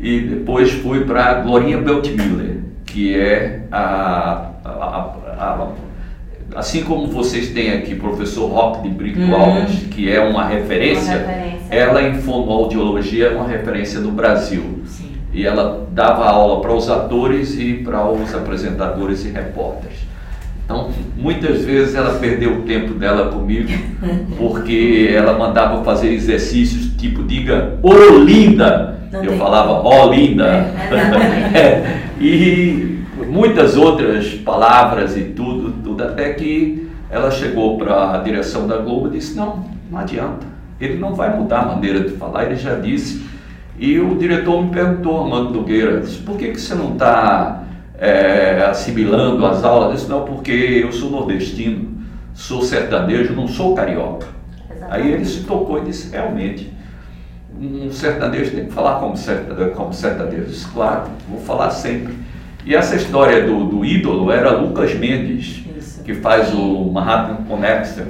E 0.00 0.20
depois 0.20 0.70
fui 0.72 1.04
para 1.04 1.34
Glorinha 1.42 1.78
Beltmiller, 1.78 2.60
que 2.86 3.14
é 3.18 3.62
a, 3.70 4.48
a- 4.64 4.70
a- 4.70 5.44
a- 5.44 5.68
assim 6.54 6.82
como 6.84 7.06
vocês 7.08 7.48
têm 7.50 7.72
aqui 7.72 7.94
professor 7.94 8.46
Roque 8.48 8.88
de 8.88 8.94
Brito 8.94 9.20
Hum. 9.20 9.34
Alves, 9.34 9.80
que 9.90 10.10
é 10.10 10.20
uma 10.20 10.46
referência, 10.46 11.16
Uma 11.18 11.26
referência. 11.32 11.66
ela 11.74 12.02
em 12.02 12.14
fonoaudiologia 12.14 13.26
é 13.26 13.36
uma 13.36 13.46
referência 13.48 14.00
no 14.00 14.10
Brasil. 14.12 14.62
Sim. 14.86 15.12
E 15.32 15.44
ela 15.46 15.86
dava 15.92 16.24
aula 16.26 16.60
para 16.60 16.72
os 16.72 16.88
atores 16.88 17.58
e 17.58 17.74
para 17.84 18.08
os 18.08 18.34
apresentadores 18.34 19.24
e 19.24 19.30
repórteres. 19.30 19.98
Então, 20.64 20.90
muitas 21.16 21.62
vezes 21.62 21.94
ela 21.94 22.18
perdeu 22.18 22.58
o 22.58 22.62
tempo 22.62 22.94
dela 22.94 23.30
comigo, 23.30 23.68
porque 24.38 25.10
ela 25.14 25.36
mandava 25.36 25.82
fazer 25.84 26.12
exercícios 26.12 26.86
tipo, 26.96 27.22
diga, 27.24 27.78
ô 27.82 27.92
linda! 28.18 29.00
Não 29.12 29.22
Eu 29.22 29.30
tem. 29.30 29.38
falava, 29.38 29.72
ó 29.72 30.10
linda! 30.10 30.44
É, 30.46 30.94
exatamente. 30.94 31.56
É, 31.56 32.00
e 32.20 32.98
muitas 33.28 33.76
outras 33.76 34.28
palavras 34.34 35.16
e 35.16 35.22
tudo, 35.24 35.63
tudo, 35.94 36.04
até 36.04 36.32
que 36.32 36.88
ela 37.08 37.30
chegou 37.30 37.78
para 37.78 38.14
a 38.14 38.18
direção 38.18 38.66
da 38.66 38.78
Globo 38.78 39.08
e 39.08 39.12
disse, 39.12 39.36
não, 39.36 39.64
não 39.90 39.98
adianta, 39.98 40.46
ele 40.80 40.98
não 40.98 41.14
vai 41.14 41.36
mudar 41.36 41.60
a 41.60 41.66
maneira 41.66 42.00
de 42.00 42.10
falar, 42.16 42.46
ele 42.46 42.56
já 42.56 42.74
disse. 42.74 43.24
E 43.78 43.98
o 43.98 44.16
diretor 44.16 44.62
me 44.62 44.70
perguntou, 44.70 45.22
Armando 45.22 45.50
Nogueira, 45.50 46.00
disse, 46.00 46.18
por 46.18 46.36
que, 46.36 46.48
que 46.48 46.60
você 46.60 46.74
não 46.74 46.92
está 46.92 47.64
assimilando 48.70 49.44
as 49.46 49.64
aulas? 49.64 49.88
Eu 49.88 49.94
disse, 49.94 50.08
não, 50.08 50.24
porque 50.24 50.82
eu 50.82 50.92
sou 50.92 51.10
nordestino, 51.10 51.88
sou 52.34 52.62
sertanejo, 52.62 53.34
não 53.34 53.48
sou 53.48 53.74
carioca. 53.74 54.26
Aí 54.90 55.12
ele 55.12 55.24
se 55.24 55.44
tocou 55.44 55.78
e 55.78 55.86
disse, 55.86 56.10
realmente, 56.10 56.72
um 57.58 57.90
sertanejo 57.90 58.50
tem 58.50 58.66
que 58.66 58.72
falar 58.72 59.00
como 59.00 59.16
sertanejo. 59.16 59.70
Como 59.70 59.92
sertanejo. 59.92 60.42
Eu 60.42 60.46
disse, 60.46 60.68
claro, 60.68 61.04
vou 61.28 61.40
falar 61.40 61.70
sempre. 61.70 62.14
E 62.66 62.74
essa 62.74 62.96
história 62.96 63.44
do, 63.44 63.64
do 63.64 63.84
ídolo 63.84 64.30
era 64.30 64.50
Lucas 64.50 64.94
Mendes. 64.94 65.64
Que 66.04 66.14
faz 66.14 66.52
o 66.52 66.90
Manhattan 66.92 67.44
Connection. 67.48 68.04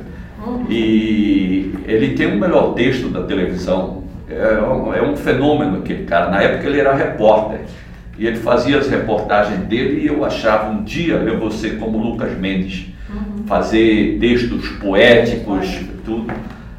E 0.68 1.72
ele 1.86 2.14
tem 2.14 2.26
o 2.26 2.38
melhor 2.38 2.74
texto 2.74 3.08
da 3.08 3.22
televisão. 3.22 4.02
É 4.28 4.60
um, 4.60 4.94
é 4.94 5.02
um 5.02 5.16
fenômeno 5.16 5.78
aquele 5.78 6.04
cara. 6.04 6.30
Na 6.30 6.42
época 6.42 6.68
ele 6.68 6.80
era 6.80 6.94
repórter. 6.94 7.60
E 8.18 8.26
ele 8.26 8.36
fazia 8.36 8.78
as 8.78 8.88
reportagens 8.88 9.60
dele 9.60 10.02
e 10.02 10.06
eu 10.06 10.24
achava 10.24 10.70
um 10.70 10.84
dia 10.84 11.14
eu 11.14 11.38
vou 11.38 11.50
ser 11.50 11.78
como 11.78 11.98
Lucas 11.98 12.36
Mendes. 12.38 12.86
Fazer 13.46 14.18
textos 14.18 14.68
poéticos, 14.80 15.80
tudo. 16.04 16.32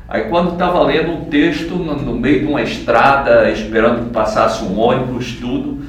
Aí 0.07 0.23
quando 0.25 0.53
estava 0.53 0.81
lendo 0.83 1.11
um 1.11 1.25
texto 1.25 1.75
no, 1.75 1.95
no 1.95 2.19
meio 2.19 2.41
de 2.41 2.45
uma 2.45 2.61
estrada, 2.61 3.49
esperando 3.49 4.05
que 4.05 4.09
passasse 4.11 4.63
um 4.63 4.77
ônibus, 4.77 5.33
tudo, 5.39 5.83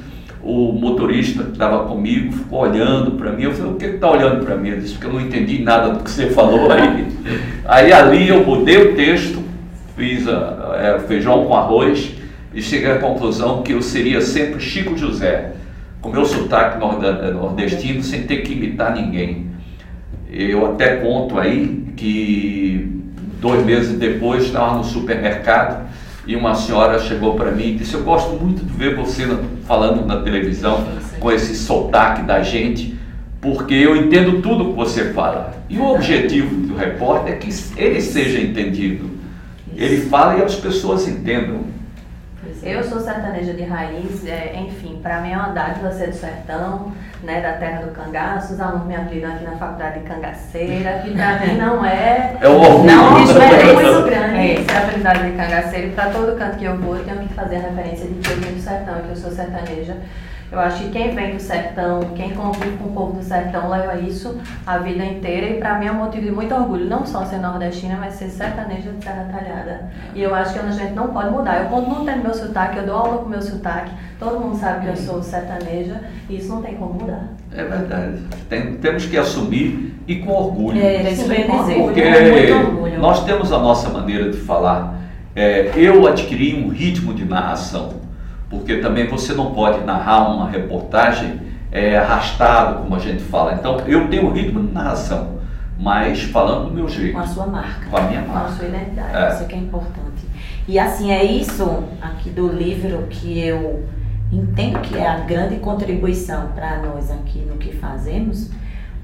o 0.47 0.71
motorista 0.71 1.43
que 1.43 1.51
estava 1.51 1.83
comigo 1.85 2.31
ficou 2.31 2.61
olhando 2.61 3.11
para 3.11 3.33
mim. 3.33 3.43
Eu 3.43 3.53
falei, 3.53 3.71
o 3.73 3.75
que 3.75 3.85
está 3.85 4.09
olhando 4.09 4.45
para 4.45 4.55
mim? 4.55 4.69
Ele 4.69 4.81
disse, 4.81 4.93
porque 4.93 5.07
eu 5.07 5.13
não 5.13 5.19
entendi 5.19 5.61
nada 5.61 5.89
do 5.89 6.03
que 6.03 6.09
você 6.09 6.29
falou 6.29 6.71
aí. 6.71 7.05
aí 7.65 7.91
ali 7.91 8.29
eu 8.29 8.45
mudei 8.45 8.77
o 8.77 8.95
texto, 8.95 9.43
fiz 9.97 10.25
a, 10.25 10.77
é, 10.81 10.99
feijão 10.99 11.45
com 11.45 11.53
arroz 11.53 12.13
e 12.53 12.61
cheguei 12.61 12.89
à 12.89 12.97
conclusão 12.97 13.61
que 13.61 13.73
eu 13.73 13.81
seria 13.81 14.21
sempre 14.21 14.61
Chico 14.61 14.97
José, 14.97 15.51
com 15.99 16.09
meu 16.09 16.23
sotaque 16.23 16.79
nord- 16.79 17.33
nordestino, 17.33 18.01
sem 18.01 18.23
ter 18.23 18.37
que 18.37 18.53
imitar 18.53 18.95
ninguém. 18.95 19.47
Eu 20.31 20.65
até 20.71 20.95
conto 20.95 21.37
aí 21.37 21.87
que 21.97 23.01
dois 23.41 23.65
meses 23.65 23.99
depois 23.99 24.45
estava 24.45 24.77
no 24.77 24.83
supermercado 24.85 25.87
e 26.27 26.35
uma 26.35 26.53
senhora 26.53 26.99
chegou 26.99 27.35
para 27.35 27.51
mim 27.51 27.69
e 27.69 27.75
disse: 27.75 27.93
Eu 27.93 28.03
gosto 28.03 28.35
muito 28.35 28.63
de 28.63 28.73
ver 28.73 28.95
você 28.95 29.25
falando 29.65 30.05
na 30.05 30.21
televisão 30.21 30.85
com 31.19 31.31
esse 31.31 31.55
sotaque 31.55 32.23
da 32.23 32.43
gente, 32.43 32.99
porque 33.39 33.73
eu 33.73 33.95
entendo 33.95 34.41
tudo 34.41 34.65
que 34.65 34.73
você 34.73 35.13
fala. 35.13 35.55
E 35.69 35.77
o 35.77 35.85
objetivo 35.85 36.53
do 36.67 36.75
repórter 36.75 37.33
é 37.33 37.37
que 37.37 37.49
ele 37.77 38.01
seja 38.01 38.39
entendido. 38.39 39.09
Ele 39.75 40.01
fala 40.01 40.37
e 40.37 40.43
as 40.43 40.55
pessoas 40.55 41.07
entendam. 41.07 41.61
É. 42.63 42.75
Eu 42.75 42.83
sou 42.83 42.99
sertaneja 42.99 43.53
de 43.53 43.63
raiz, 43.63 44.25
é, 44.25 44.55
enfim, 44.57 44.99
para 45.01 45.21
mim 45.21 45.31
é 45.31 45.37
uma 45.37 45.49
dádiva 45.49 45.91
ser 45.91 46.09
do 46.09 46.15
sertão, 46.15 46.91
né, 47.23 47.41
da 47.41 47.53
terra 47.53 47.81
do 47.81 47.91
cangaço. 47.91 48.53
Os 48.53 48.59
alunos 48.59 48.87
me 48.87 48.95
apelidam 48.95 49.31
aqui 49.33 49.43
na 49.43 49.51
faculdade 49.57 49.99
de 49.99 50.05
cangaceira, 50.05 50.99
que 51.03 51.11
para 51.15 51.39
mim 51.39 51.57
não 51.57 51.85
é. 51.85 52.35
É 52.41 52.47
um 52.49 52.59
orgulho. 52.59 52.83
Não, 52.85 53.23
isso 53.23 53.37
é 53.37 53.69
É. 53.69 53.73
muito 53.73 54.03
grande 54.05 54.63
ser 54.71 54.77
apelidado 54.77 55.19
de 55.23 55.31
cangaceira. 55.31 55.87
E 55.87 55.91
para 55.91 56.09
todo 56.09 56.37
canto 56.37 56.57
que 56.57 56.65
eu 56.65 56.77
vou, 56.77 56.95
eu 56.97 57.03
tenho 57.05 57.19
que 57.27 57.33
fazer 57.33 57.57
a 57.57 57.59
referência 57.59 58.07
de 58.07 58.13
que 58.15 58.29
eu 58.31 58.37
vim 58.37 58.53
do 58.55 58.61
sertão, 58.61 59.01
que 59.01 59.09
eu 59.09 59.15
sou 59.15 59.31
sertaneja. 59.31 59.95
Eu 60.49 60.59
acho 60.61 60.83
que 60.83 60.89
quem 60.91 61.13
vem 61.13 61.35
do 61.35 61.41
sertão, 61.41 61.99
quem 62.15 62.29
convive 62.29 62.77
com 62.77 62.85
o 62.85 62.93
povo 62.93 63.17
do 63.17 63.23
sertão, 63.23 63.69
leva 63.69 63.99
isso 63.99 64.37
a 64.65 64.77
vida 64.77 65.03
inteira 65.03 65.49
e 65.49 65.59
para 65.59 65.77
mim 65.77 65.87
é 65.87 65.91
um 65.91 65.95
motivo 65.95 66.23
de 66.23 66.31
muito 66.31 66.55
orgulho, 66.55 66.85
não 66.85 67.05
só 67.05 67.25
ser 67.25 67.39
nordestina, 67.39 67.97
mas 67.99 68.13
ser 68.13 68.29
sertaneja 68.29 68.91
de 68.91 69.03
Serra 69.03 69.27
Talhada. 69.29 69.91
E 70.15 70.23
eu 70.23 70.33
acho 70.33 70.53
que 70.53 70.59
a 70.59 70.71
gente 70.71 70.93
não 70.93 71.09
pode 71.09 71.31
mudar. 71.31 71.63
Eu 71.63 71.65
continuo 71.65 72.05
tendo 72.05 72.23
meu 72.23 72.33
sotaque, 72.33 72.77
eu 72.77 72.85
dou 72.85 72.95
aula 72.95 73.17
com 73.23 73.29
meu 73.29 73.41
sotaque, 73.41 73.91
todo 74.17 74.39
mundo 74.39 74.57
sabe 74.57 74.85
que 74.85 74.91
eu 74.91 74.95
sou 74.95 75.21
sertaneja 75.21 76.01
e 76.29 76.37
isso 76.37 76.47
não 76.47 76.61
tem 76.61 76.75
como 76.75 76.93
mudar. 76.93 77.27
É 77.53 77.63
verdade. 77.65 78.19
Tem, 78.47 78.75
temos 78.75 79.05
que 79.05 79.17
assumir 79.17 79.95
e 80.07 80.15
com 80.15 80.31
orgulho. 80.31 80.79
É, 80.79 81.11
isso 81.11 81.27
bem 81.27 81.45
dizer. 81.45 81.75
Porque 81.75 82.01
orgulho. 82.53 82.99
nós 82.99 83.25
temos 83.25 83.51
a 83.51 83.59
nossa 83.59 83.89
maneira 83.89 84.31
de 84.31 84.37
falar. 84.37 84.95
É, 85.35 85.73
eu 85.75 86.07
adquiri 86.07 86.55
um 86.55 86.69
ritmo 86.69 87.13
de 87.13 87.25
narração 87.25 88.06
porque 88.49 88.77
também 88.77 89.07
você 89.07 89.33
não 89.33 89.53
pode 89.53 89.83
narrar 89.83 90.29
uma 90.29 90.49
reportagem 90.49 91.41
é, 91.71 91.97
arrastado, 91.97 92.83
como 92.83 92.95
a 92.95 92.99
gente 92.99 93.21
fala. 93.23 93.53
Então, 93.53 93.79
eu 93.81 94.09
tenho 94.09 94.27
o 94.27 94.31
ritmo 94.31 94.65
de 94.65 94.73
narração, 94.73 95.39
mas 95.79 96.23
falando 96.23 96.69
do 96.69 96.73
meu 96.73 96.87
jeito. 96.87 97.13
Com 97.13 97.19
a 97.19 97.27
sua 97.27 97.47
marca. 97.47 97.89
Com 97.89 97.97
a 97.97 98.01
minha 98.01 98.21
marca. 98.21 98.39
Com 98.39 98.47
a 98.47 98.51
sua 98.51 98.67
identidade, 98.67 99.15
é. 99.15 99.35
isso 99.35 99.47
que 99.47 99.55
é 99.55 99.57
importante. 99.57 100.25
E 100.67 100.79
assim, 100.79 101.11
é 101.11 101.23
isso 101.23 101.83
aqui 102.01 102.29
do 102.29 102.47
livro 102.47 103.07
que 103.09 103.39
eu 103.39 103.85
entendo 104.31 104.79
que 104.79 104.97
é 104.97 105.07
a 105.07 105.19
grande 105.19 105.57
contribuição 105.57 106.49
para 106.53 106.81
nós 106.81 107.09
aqui 107.11 107.39
no 107.39 107.57
que 107.57 107.73
fazemos, 107.73 108.51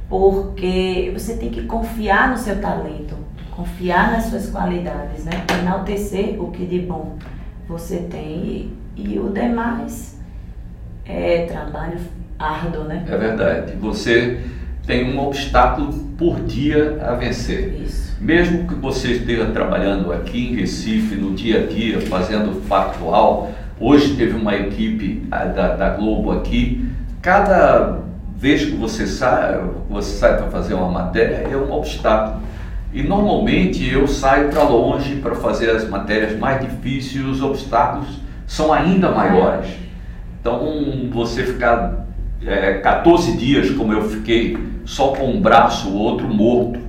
porque 0.09 1.11
você 1.13 1.37
tem 1.37 1.49
que 1.49 1.63
confiar 1.63 2.29
no 2.29 2.37
seu 2.37 2.59
talento, 2.59 3.15
confiar 3.51 4.11
nas 4.11 4.25
suas 4.25 4.49
qualidades, 4.49 5.23
né? 5.23 5.31
Enaltecer 5.61 6.41
o 6.41 6.51
que 6.51 6.65
de 6.65 6.79
bom 6.79 7.17
você 7.67 7.97
tem 7.97 8.73
e 8.95 9.17
o 9.19 9.29
demais 9.29 10.19
é 11.05 11.45
trabalho 11.45 11.99
árduo, 12.37 12.83
né? 12.83 13.03
É 13.07 13.17
verdade. 13.17 13.73
Você 13.77 14.39
tem 14.85 15.13
um 15.13 15.19
obstáculo 15.19 15.93
por 16.17 16.41
dia 16.41 16.99
a 17.01 17.13
vencer. 17.15 17.81
Isso. 17.81 18.15
Mesmo 18.19 18.67
que 18.67 18.75
você 18.75 19.13
esteja 19.13 19.47
trabalhando 19.47 20.13
aqui 20.13 20.51
em 20.51 20.55
Recife, 20.55 21.15
no 21.15 21.33
dia 21.33 21.63
a 21.63 21.67
dia, 21.67 21.99
fazendo 22.01 22.61
factual, 22.61 23.51
hoje 23.79 24.15
teve 24.15 24.35
uma 24.35 24.55
equipe 24.55 25.25
da, 25.29 25.75
da 25.75 25.89
Globo 25.89 26.31
aqui, 26.31 26.89
cada 27.21 27.99
vez 28.37 28.65
que 28.65 28.75
você 28.75 29.07
sai, 29.07 29.59
você 29.89 30.17
sai 30.17 30.37
para 30.37 30.47
fazer 30.47 30.73
uma 30.73 30.89
matéria, 30.89 31.47
é 31.49 31.57
um 31.57 31.71
obstáculo. 31.71 32.41
E 32.93 33.01
normalmente 33.01 33.91
eu 33.91 34.07
saio 34.07 34.49
para 34.49 34.63
longe 34.63 35.15
para 35.15 35.33
fazer 35.35 35.71
as 35.71 35.89
matérias 35.89 36.37
mais 36.37 36.61
difíceis, 36.61 37.25
os 37.25 37.41
obstáculos 37.41 38.22
são 38.53 38.71
ainda 38.71 39.09
maiores. 39.09 39.67
Então, 40.39 41.09
você 41.11 41.43
ficar 41.43 42.05
é, 42.45 42.73
14 42.73 43.35
dias, 43.35 43.71
como 43.71 43.91
eu 43.91 44.07
fiquei, 44.07 44.55
só 44.85 45.07
com 45.07 45.25
um 45.25 45.41
braço, 45.41 45.89
o 45.89 45.97
outro 45.97 46.27
morto, 46.27 46.79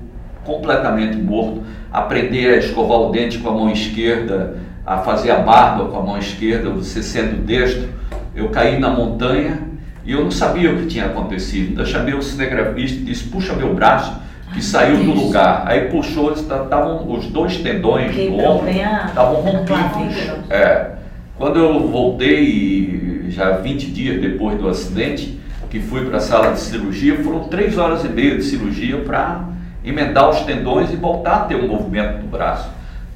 completamente 0.45 1.17
morto, 1.17 1.63
aprender 1.91 2.53
a 2.53 2.57
escovar 2.59 2.99
o 2.99 3.11
dente 3.11 3.39
com 3.39 3.49
a 3.49 3.53
mão 3.53 3.71
esquerda, 3.71 4.59
a 4.85 4.99
fazer 4.99 5.31
a 5.31 5.39
barba 5.39 5.87
com 5.87 5.99
a 5.99 6.03
mão 6.03 6.19
esquerda, 6.19 6.69
você 6.69 7.03
sendo 7.03 7.43
destro, 7.47 7.89
eu 8.35 8.51
caí 8.51 8.79
na 8.79 8.91
montanha 8.91 9.63
e 10.05 10.13
eu 10.13 10.23
não 10.23 10.31
sabia 10.31 10.71
o 10.71 10.81
que 10.81 10.87
tinha 10.87 11.07
acontecido. 11.07 11.71
Ainda 11.71 11.87
chamei 11.87 12.13
o 12.13 12.21
cinegrafista 12.21 13.01
e 13.01 13.05
disse: 13.05 13.25
puxa 13.29 13.55
meu 13.55 13.73
braço, 13.73 14.21
que 14.53 14.63
saiu 14.63 14.99
do 14.99 15.15
lugar. 15.15 15.63
Aí 15.65 15.89
puxou, 15.89 16.35
estavam 16.35 17.11
os 17.11 17.27
dois 17.29 17.57
tendões 17.57 18.15
do 18.15 18.35
ombro 18.35 18.69
estavam 18.69 19.37
rompidos. 19.37 20.15
É. 20.51 20.94
Quando 21.37 21.59
eu 21.59 21.89
voltei, 21.89 23.27
já 23.29 23.57
20 23.57 23.91
dias 23.91 24.21
depois 24.21 24.57
do 24.59 24.69
acidente, 24.69 25.41
que 25.69 25.81
fui 25.81 26.05
para 26.05 26.19
a 26.19 26.21
sala 26.21 26.53
de 26.53 26.61
cirurgia, 26.61 27.17
foram 27.25 27.41
três 27.49 27.77
horas 27.77 28.05
e 28.05 28.09
meia 28.09 28.37
de 28.37 28.45
cirurgia 28.45 28.99
para 28.99 29.41
emendar 29.85 30.31
os 30.31 30.41
tendões 30.43 30.93
e 30.93 30.97
voltar 30.97 31.35
a 31.35 31.39
ter 31.41 31.57
um 31.57 31.67
movimento 31.67 32.21
do 32.21 32.29
braço. 32.29 32.71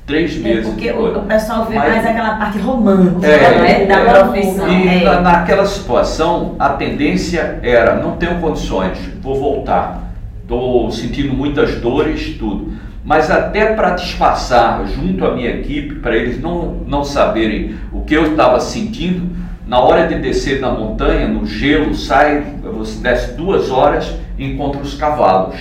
Três 0.05 0.35
é 0.37 0.39
meses. 0.41 0.67
Porque 0.67 0.89
depois. 0.89 1.17
o 1.17 1.21
pessoal 1.21 1.67
vê 1.67 1.77
Mas, 1.77 1.89
mais 1.89 2.07
aquela 2.07 2.37
parte 2.37 2.59
romântica 2.59 3.27
é, 3.27 3.59
né, 3.61 3.87
da 3.87 4.01
é, 4.01 4.25
profissão. 4.25 4.69
E 4.69 4.89
é. 4.89 5.05
na, 5.05 5.21
naquela 5.21 5.67
situação, 5.67 6.57
a 6.59 6.71
tendência 6.71 7.61
era: 7.63 7.95
não 7.97 8.17
tenho 8.17 8.41
condições, 8.41 8.99
vou 9.23 9.39
voltar. 9.39 10.03
Estou 10.43 10.91
sentindo 10.91 11.33
muitas 11.33 11.77
dores, 11.77 12.37
tudo 12.39 12.73
mas 13.09 13.31
até 13.31 13.73
para 13.73 13.93
disfarçar 13.93 14.87
junto 14.87 15.25
à 15.25 15.35
minha 15.35 15.49
equipe, 15.49 15.95
para 15.95 16.15
eles 16.15 16.39
não, 16.39 16.83
não 16.87 17.03
saberem 17.03 17.75
o 17.91 18.03
que 18.03 18.13
eu 18.13 18.33
estava 18.33 18.61
sentindo, 18.61 19.35
na 19.67 19.81
hora 19.81 20.07
de 20.07 20.17
descer 20.17 20.61
na 20.61 20.71
montanha, 20.71 21.27
no 21.27 21.47
gelo, 21.47 21.95
sai, 21.95 22.45
você 22.63 23.01
desce 23.01 23.33
duas 23.33 23.71
horas 23.71 24.15
e 24.37 24.45
encontra 24.45 24.83
os 24.83 24.93
cavalos. 24.93 25.57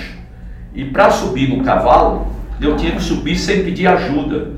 E 0.75 0.83
para 0.83 1.09
subir 1.09 1.47
no 1.47 1.63
cavalo, 1.63 2.27
eu 2.59 2.75
tinha 2.75 2.91
que 2.91 3.01
subir 3.01 3.37
sem 3.37 3.63
pedir 3.63 3.87
ajuda. 3.87 4.49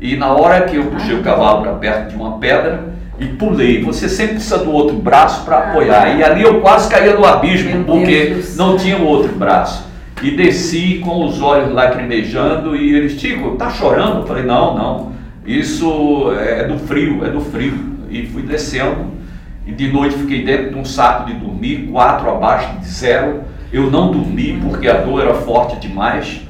E 0.00 0.16
na 0.16 0.32
hora 0.32 0.62
que 0.62 0.76
eu 0.76 0.86
puxei 0.86 1.16
o 1.16 1.22
cavalo 1.22 1.60
para 1.60 1.72
perto 1.72 2.08
de 2.08 2.16
uma 2.16 2.38
pedra 2.38 2.94
e 3.20 3.26
pulei, 3.26 3.82
você 3.82 4.08
sempre 4.08 4.36
precisa 4.36 4.56
do 4.56 4.72
outro 4.72 4.96
braço 4.96 5.44
para 5.44 5.58
apoiar. 5.58 6.16
E 6.16 6.24
ali 6.24 6.44
eu 6.44 6.62
quase 6.62 6.88
caía 6.88 7.14
no 7.14 7.26
abismo, 7.26 7.84
porque 7.84 8.42
não 8.56 8.78
tinha 8.78 8.96
o 8.96 9.04
outro 9.04 9.34
braço 9.34 9.87
e 10.22 10.30
desci 10.32 11.00
com 11.04 11.24
os 11.24 11.40
olhos 11.40 11.72
lacrimejando 11.72 12.74
e 12.74 12.94
eles, 12.94 13.20
Tico, 13.20 13.56
tá 13.56 13.70
chorando? 13.70 14.20
Eu 14.20 14.26
falei, 14.26 14.44
não, 14.44 14.76
não, 14.76 15.12
isso 15.46 16.32
é 16.32 16.64
do 16.64 16.78
frio, 16.78 17.24
é 17.24 17.30
do 17.30 17.40
frio. 17.40 17.96
E 18.10 18.26
fui 18.26 18.42
descendo 18.42 19.18
e 19.66 19.72
de 19.72 19.92
noite 19.92 20.16
fiquei 20.16 20.44
dentro 20.44 20.70
de 20.70 20.78
um 20.78 20.84
saco 20.84 21.26
de 21.26 21.34
dormir, 21.34 21.88
quatro 21.92 22.30
abaixo 22.30 22.78
de 22.78 22.86
zero. 22.86 23.42
Eu 23.70 23.90
não 23.90 24.10
dormi 24.10 24.58
porque 24.62 24.88
a 24.88 25.02
dor 25.02 25.20
era 25.20 25.34
forte 25.34 25.76
demais. 25.76 26.40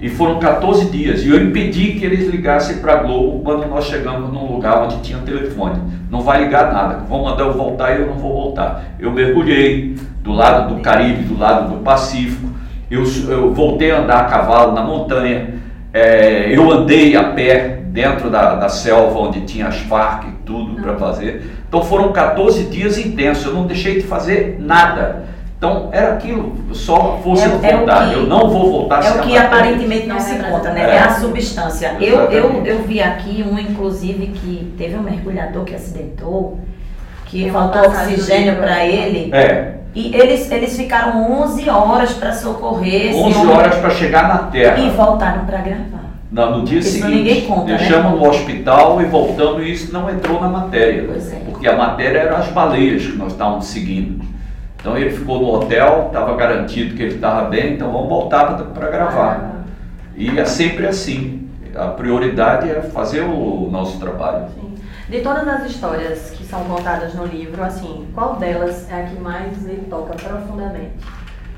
E 0.00 0.08
foram 0.08 0.38
14 0.38 0.90
dias. 0.90 1.22
E 1.22 1.28
eu 1.28 1.44
impedi 1.44 1.92
que 1.92 2.04
eles 2.04 2.28
ligassem 2.28 2.78
para 2.78 2.94
a 2.94 2.96
Globo 3.02 3.40
quando 3.44 3.68
nós 3.68 3.84
chegamos 3.84 4.32
num 4.32 4.50
lugar 4.50 4.82
onde 4.82 5.00
tinha 5.02 5.18
telefone. 5.18 5.78
Não 6.10 6.22
vai 6.22 6.44
ligar 6.44 6.72
nada. 6.72 7.04
Vão 7.08 7.24
mandar 7.24 7.44
eu 7.44 7.52
voltar 7.52 7.92
e 7.92 8.00
eu 8.00 8.06
não 8.06 8.14
vou 8.14 8.32
voltar. 8.32 8.84
Eu 8.98 9.12
mergulhei 9.12 9.94
do 10.22 10.32
lado 10.32 10.74
do 10.74 10.80
Caribe, 10.80 11.24
do 11.24 11.38
lado 11.38 11.76
do 11.76 11.82
Pacífico 11.82 12.51
eu, 12.92 13.04
eu 13.28 13.54
voltei 13.54 13.90
a 13.90 14.00
andar 14.00 14.20
a 14.20 14.24
cavalo 14.24 14.72
na 14.72 14.82
montanha, 14.82 15.54
é, 15.92 16.54
eu 16.54 16.70
andei 16.70 17.16
a 17.16 17.24
pé 17.24 17.80
dentro 17.86 18.30
da, 18.30 18.54
da 18.54 18.68
selva 18.68 19.18
onde 19.18 19.42
tinha 19.42 19.68
as 19.68 19.76
Farc 19.76 20.26
e 20.26 20.32
tudo 20.44 20.80
para 20.80 20.96
fazer. 20.96 21.50
Então 21.68 21.82
foram 21.82 22.12
14 22.12 22.64
dias 22.64 22.98
intensos, 22.98 23.46
eu 23.46 23.54
não 23.54 23.66
deixei 23.66 24.00
de 24.00 24.06
fazer 24.06 24.56
nada. 24.58 25.24
Então 25.56 25.90
era 25.92 26.14
aquilo, 26.14 26.54
só 26.72 27.20
fosse 27.22 27.44
é, 27.44 27.46
é 27.46 27.76
vontade, 27.76 28.14
eu 28.14 28.26
não 28.26 28.50
vou 28.50 28.70
voltar 28.70 29.04
É 29.04 29.10
o 29.12 29.20
que 29.20 29.36
aparentemente 29.36 30.06
não 30.08 30.18
se 30.18 30.34
conta, 30.36 30.72
né? 30.72 30.82
É, 30.82 30.94
é 30.96 30.98
a 30.98 31.14
substância. 31.14 31.96
Eu, 32.00 32.22
eu, 32.30 32.66
eu 32.66 32.82
vi 32.82 33.00
aqui 33.00 33.44
um, 33.48 33.58
inclusive, 33.58 34.26
que 34.28 34.74
teve 34.76 34.96
um 34.96 35.02
mergulhador 35.02 35.64
que 35.64 35.74
acidentou, 35.74 36.58
que 37.26 37.48
faltou 37.50 37.82
oxigênio 37.82 38.56
para 38.56 38.84
ele. 38.84 39.30
É. 39.32 39.81
E 39.94 40.14
eles, 40.14 40.50
eles 40.50 40.76
ficaram 40.76 41.42
11 41.42 41.68
horas 41.68 42.12
para 42.14 42.32
socorrer 42.32 43.14
11 43.14 43.46
horas 43.46 43.76
para 43.76 43.90
chegar 43.90 44.28
na 44.28 44.38
Terra. 44.44 44.78
E 44.78 44.90
voltaram 44.90 45.44
para 45.44 45.58
gravar. 45.58 46.02
Não, 46.30 46.58
no 46.58 46.64
dia 46.64 46.78
isso 46.78 46.92
seguinte, 46.92 47.14
ninguém 47.14 47.40
conta, 47.42 47.76
deixamos 47.76 48.12
né? 48.12 48.18
no 48.18 48.26
hospital 48.26 49.02
e 49.02 49.04
voltando, 49.04 49.62
e 49.62 49.70
isso 49.70 49.92
não 49.92 50.08
entrou 50.08 50.40
na 50.40 50.48
matéria. 50.48 51.10
É. 51.10 51.42
Porque 51.44 51.68
a 51.68 51.76
matéria 51.76 52.20
eram 52.20 52.38
as 52.38 52.48
baleias 52.48 53.02
que 53.02 53.18
nós 53.18 53.32
estávamos 53.32 53.66
seguindo. 53.66 54.24
Então 54.80 54.96
ele 54.96 55.10
ficou 55.10 55.40
no 55.40 55.52
hotel, 55.52 56.06
estava 56.06 56.34
garantido 56.34 56.96
que 56.96 57.02
ele 57.02 57.14
estava 57.16 57.50
bem, 57.50 57.74
então 57.74 57.92
vamos 57.92 58.08
voltar 58.08 58.54
para 58.54 58.88
gravar. 58.88 59.52
Ah. 59.58 59.62
E 60.16 60.38
é 60.38 60.44
sempre 60.46 60.86
assim. 60.86 61.48
A 61.76 61.88
prioridade 61.88 62.70
é 62.70 62.80
fazer 62.80 63.20
o 63.20 63.68
nosso 63.70 63.98
trabalho. 63.98 64.46
De 65.12 65.20
todas 65.20 65.46
as 65.46 65.70
histórias 65.70 66.30
que 66.30 66.42
são 66.42 66.64
contadas 66.64 67.14
no 67.14 67.26
livro, 67.26 67.62
assim, 67.62 68.06
qual 68.14 68.36
delas 68.36 68.90
é 68.90 69.02
a 69.02 69.04
que 69.04 69.20
mais 69.20 69.62
lhe 69.62 69.82
toca 69.90 70.14
profundamente? 70.14 70.94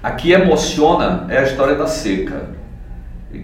A 0.03 0.11
que 0.11 0.33
emociona 0.33 1.25
é 1.29 1.38
a 1.38 1.45
história 1.45 1.77
da 1.77 1.87
seca, 1.87 2.49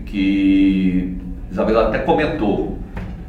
que 0.07 1.17
Isabela 1.49 1.87
até 1.87 2.01
comentou, 2.01 2.77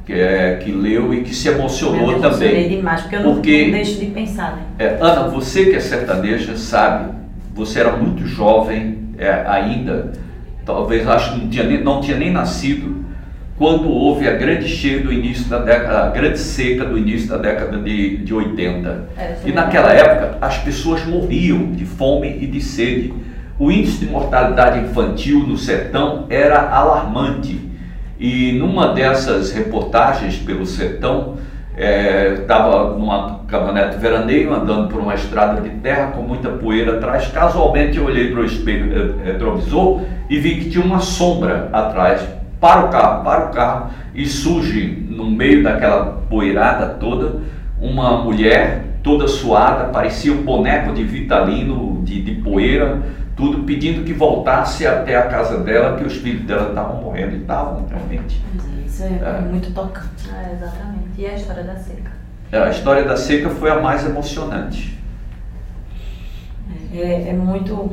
que, 0.07 0.13
é, 0.13 0.55
que 0.55 0.71
leu 0.71 1.13
e 1.13 1.21
que 1.21 1.35
se 1.35 1.49
emocionou 1.49 2.13
eu 2.13 2.19
também. 2.19 2.67
demais, 2.67 3.01
porque 3.01 3.15
eu 3.15 3.23
porque, 3.25 3.65
não 3.65 3.71
deixo 3.73 3.99
de 3.99 4.07
pensar. 4.07 4.55
Né? 4.55 4.63
É, 4.79 4.97
Ana, 4.99 5.27
você 5.27 5.65
que 5.65 5.75
é 5.75 5.79
sertaneja 5.79 6.57
sabe, 6.57 7.13
você 7.53 7.81
era 7.81 7.95
muito 7.95 8.25
jovem 8.25 9.13
é, 9.19 9.29
ainda, 9.45 10.13
talvez 10.65 11.07
acho 11.07 11.33
que 11.33 11.41
não 11.41 11.47
tinha, 11.47 11.63
nem, 11.63 11.83
não 11.83 12.01
tinha 12.01 12.17
nem 12.17 12.31
nascido 12.31 13.05
quando 13.61 13.91
houve 13.91 14.27
a 14.27 14.31
grande 14.31 14.67
cheia 14.67 15.01
do 15.01 15.13
início 15.13 15.47
da 15.47 15.59
década, 15.59 16.07
a 16.07 16.09
grande 16.09 16.39
seca 16.39 16.83
do 16.83 16.97
início 16.97 17.29
da 17.29 17.37
década 17.37 17.77
de, 17.77 18.17
de 18.17 18.33
80. 18.33 19.09
É, 19.15 19.35
e 19.45 19.51
naquela 19.51 19.93
época 19.93 20.39
as 20.41 20.57
pessoas 20.57 21.05
morriam 21.05 21.71
de 21.71 21.85
fome 21.85 22.39
e 22.41 22.47
de 22.47 22.59
sede. 22.59 23.13
O 23.59 23.71
índice 23.71 23.99
de 23.99 24.07
mortalidade 24.07 24.79
infantil 24.79 25.45
no 25.45 25.59
sertão 25.59 26.25
era 26.27 26.71
alarmante. 26.71 27.69
E 28.19 28.53
numa 28.53 28.95
dessas 28.95 29.51
reportagens 29.51 30.37
pelo 30.37 30.65
sertão, 30.65 31.37
Estava 31.73 32.95
é, 32.95 32.99
numa 32.99 33.41
caminhonete 33.47 33.97
veraneio, 33.97 34.53
andando 34.53 34.89
por 34.89 34.99
uma 34.99 35.15
estrada 35.15 35.61
de 35.61 35.69
terra 35.77 36.11
com 36.11 36.21
muita 36.21 36.49
poeira 36.49 36.97
atrás. 36.97 37.27
Casualmente 37.27 37.97
eu 37.97 38.05
olhei 38.05 38.29
para 38.29 38.41
o 38.41 38.45
espelho 38.45 39.19
é, 39.23 39.31
retrovisor 39.31 40.01
e 40.29 40.37
vi 40.37 40.55
que 40.55 40.69
tinha 40.69 40.83
uma 40.83 40.99
sombra 40.99 41.69
atrás. 41.71 42.40
Para 42.61 42.85
o 42.85 42.89
carro, 42.89 43.23
para 43.23 43.45
o 43.47 43.51
carro, 43.51 43.89
e 44.15 44.25
surge 44.25 45.05
no 45.09 45.29
meio 45.29 45.63
daquela 45.63 46.21
poeirada 46.29 46.93
toda 46.93 47.41
uma 47.81 48.23
mulher 48.23 48.91
toda 49.03 49.27
suada, 49.27 49.85
parecia 49.85 50.31
um 50.31 50.43
boneco 50.43 50.93
de 50.93 51.03
Vitalino, 51.03 52.01
de, 52.03 52.21
de 52.21 52.35
poeira, 52.35 53.01
tudo 53.35 53.63
pedindo 53.63 54.03
que 54.03 54.13
voltasse 54.13 54.85
até 54.85 55.15
a 55.15 55.23
casa 55.23 55.59
dela, 55.59 55.97
que 55.97 56.03
os 56.03 56.17
filhos 56.17 56.45
dela 56.45 56.69
estavam 56.69 57.01
morrendo 57.01 57.35
e 57.35 57.41
estavam 57.41 57.85
realmente. 57.87 58.41
Isso 58.85 59.03
é, 59.03 59.07
é. 59.07 59.41
muito 59.41 59.73
tocante. 59.73 60.29
É, 60.29 60.53
exatamente. 60.53 61.09
E 61.17 61.25
a 61.25 61.33
história 61.33 61.63
da 61.63 61.75
seca? 61.75 62.11
É, 62.51 62.57
a 62.59 62.69
história 62.69 63.03
da 63.03 63.17
seca 63.17 63.49
foi 63.49 63.71
a 63.71 63.79
mais 63.79 64.05
emocionante. 64.05 64.99
É, 66.93 67.29
é 67.29 67.33
muito, 67.33 67.91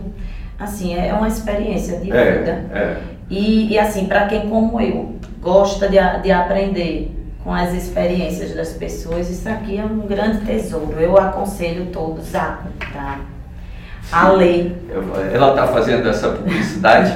assim, 0.58 0.94
é 0.94 1.14
uma 1.14 1.28
experiência 1.28 2.00
de 2.00 2.12
é, 2.12 2.38
vida. 2.38 2.50
É. 2.72 3.00
E, 3.30 3.72
e 3.72 3.78
assim, 3.78 4.06
para 4.06 4.26
quem 4.26 4.48
como 4.48 4.80
eu 4.80 5.16
gosta 5.40 5.88
de, 5.88 5.98
de 6.22 6.32
aprender 6.32 7.14
com 7.44 7.52
as 7.52 7.72
experiências 7.72 8.54
das 8.54 8.70
pessoas, 8.72 9.30
isso 9.30 9.48
aqui 9.48 9.78
é 9.78 9.84
um 9.84 10.06
grande 10.06 10.44
tesouro. 10.44 10.96
Eu 10.98 11.16
aconselho 11.16 11.86
todos 11.86 12.34
a 12.34 12.58
comprar, 12.62 13.20
a 14.10 14.28
ler. 14.28 14.76
Ela 15.32 15.50
está 15.50 15.66
fazendo 15.68 16.08
essa 16.08 16.28
publicidade. 16.30 17.14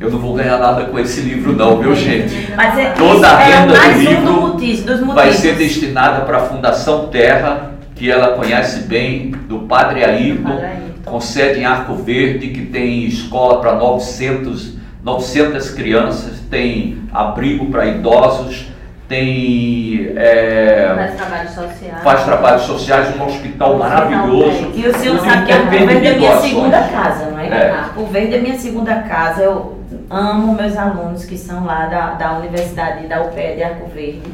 Eu 0.00 0.10
não 0.10 0.18
vou 0.18 0.34
ganhar 0.34 0.58
nada 0.58 0.86
com 0.86 0.98
esse 0.98 1.20
livro, 1.20 1.52
não, 1.52 1.78
viu, 1.78 1.94
gente? 1.94 2.50
Mas 2.56 2.78
é, 2.78 2.90
Toda 2.92 3.36
a 3.36 3.42
é 3.42 3.44
renda 3.44 3.74
do 3.74 3.98
livro 3.98 4.30
um 4.30 4.40
motivo, 4.48 4.86
dos 4.86 5.14
vai 5.14 5.32
ser 5.32 5.56
destinada 5.56 6.24
para 6.24 6.38
a 6.38 6.40
Fundação 6.46 7.08
Terra, 7.08 7.72
que 7.94 8.10
ela 8.10 8.34
conhece 8.34 8.80
bem, 8.80 9.30
do 9.30 9.60
Padre 9.60 10.02
Ayrton, 10.02 10.58
com 11.04 11.20
sede 11.20 11.60
em 11.60 11.64
Arco 11.66 11.94
Verde, 11.96 12.48
que 12.48 12.62
tem 12.66 13.04
escola 13.04 13.60
para 13.60 13.74
900, 13.74 14.79
900 15.02 15.70
crianças, 15.70 16.40
tem 16.50 17.02
abrigo 17.12 17.66
para 17.66 17.86
idosos 17.86 18.70
tem. 19.10 20.12
É, 20.16 20.94
faz 20.94 21.16
trabalhos 21.16 21.50
sociais. 21.50 22.02
Faz 22.04 22.24
trabalhos 22.24 22.62
sociais, 22.62 23.16
um 23.16 23.26
hospital 23.26 23.76
maravilhoso. 23.76 24.70
E 24.72 24.86
o 24.86 24.96
senhor 24.96 25.18
sabe 25.18 25.46
que 25.46 25.52
a 25.52 25.62
Verde 25.62 26.06
é 26.06 26.16
minha 26.16 26.36
segunda 26.36 26.80
casa, 26.84 27.26
não 27.26 27.38
é? 27.40 27.48
é. 27.48 27.70
Arco 27.72 28.06
Verde 28.06 28.36
é 28.36 28.38
minha 28.40 28.56
segunda 28.56 28.94
casa. 29.02 29.42
Eu 29.42 29.80
amo 30.08 30.54
meus 30.54 30.76
alunos 30.76 31.24
que 31.24 31.36
são 31.36 31.64
lá 31.64 31.86
da, 31.86 32.10
da 32.14 32.38
Universidade 32.38 33.08
da 33.08 33.20
UPE 33.22 33.56
de 33.56 33.62
Arco 33.64 33.88
Verde. 33.88 34.32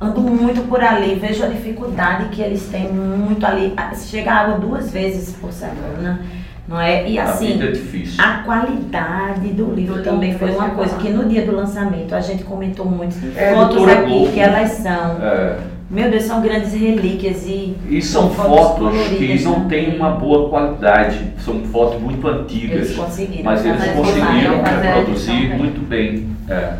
Ando 0.00 0.20
muito 0.20 0.68
por 0.68 0.82
ali, 0.82 1.14
vejo 1.14 1.44
a 1.44 1.46
dificuldade 1.46 2.24
que 2.30 2.42
eles 2.42 2.66
têm 2.66 2.88
muito 2.88 3.46
ali. 3.46 3.72
Chega 3.94 4.32
água 4.32 4.58
duas 4.58 4.90
vezes 4.90 5.32
por 5.36 5.52
semana 5.52 6.20
não 6.66 6.80
é? 6.80 7.08
E 7.08 7.18
assim, 7.18 7.60
a, 7.60 7.66
é 7.66 8.26
a 8.26 8.42
qualidade 8.44 9.48
do 9.48 9.72
livro 9.74 9.96
do 9.96 10.02
também 10.02 10.38
foi 10.38 10.50
uma 10.50 10.70
coisa 10.70 10.96
que 10.96 11.10
no 11.10 11.28
dia 11.28 11.44
do 11.44 11.54
lançamento 11.54 12.14
a 12.14 12.20
gente 12.20 12.44
comentou 12.44 12.86
muito. 12.86 13.16
É, 13.36 13.52
fotos 13.52 13.88
aqui 13.88 14.08
Globo. 14.08 14.32
que 14.32 14.40
elas 14.40 14.70
são. 14.70 15.22
É. 15.22 15.58
Meu 15.90 16.10
Deus, 16.10 16.22
são 16.22 16.40
grandes 16.40 16.72
relíquias 16.72 17.44
e. 17.46 17.76
E 17.90 18.00
são 18.00 18.30
fotos, 18.30 19.08
que 19.08 19.44
não 19.44 19.68
têm 19.68 19.94
uma 19.96 20.12
boa 20.12 20.48
qualidade, 20.48 21.34
são 21.44 21.60
fotos 21.64 22.00
muito 22.00 22.26
antigas. 22.26 22.88
Eles 22.88 22.96
conseguiram. 22.96 23.44
Mas 23.44 23.66
eles 23.66 23.92
conseguiram 23.92 24.62
reproduzir 24.62 25.56
muito 25.56 25.86
bem. 25.86 26.28
É. 26.48 26.74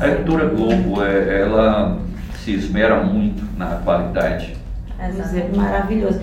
A 0.00 0.08
editora 0.08 0.46
Globo, 0.46 1.02
é, 1.02 1.42
ela 1.42 1.98
se 2.44 2.52
esmera 2.52 3.02
muito 3.02 3.44
na 3.56 3.66
qualidade. 3.84 4.54
É 4.98 5.56
maravilhoso. 5.56 6.20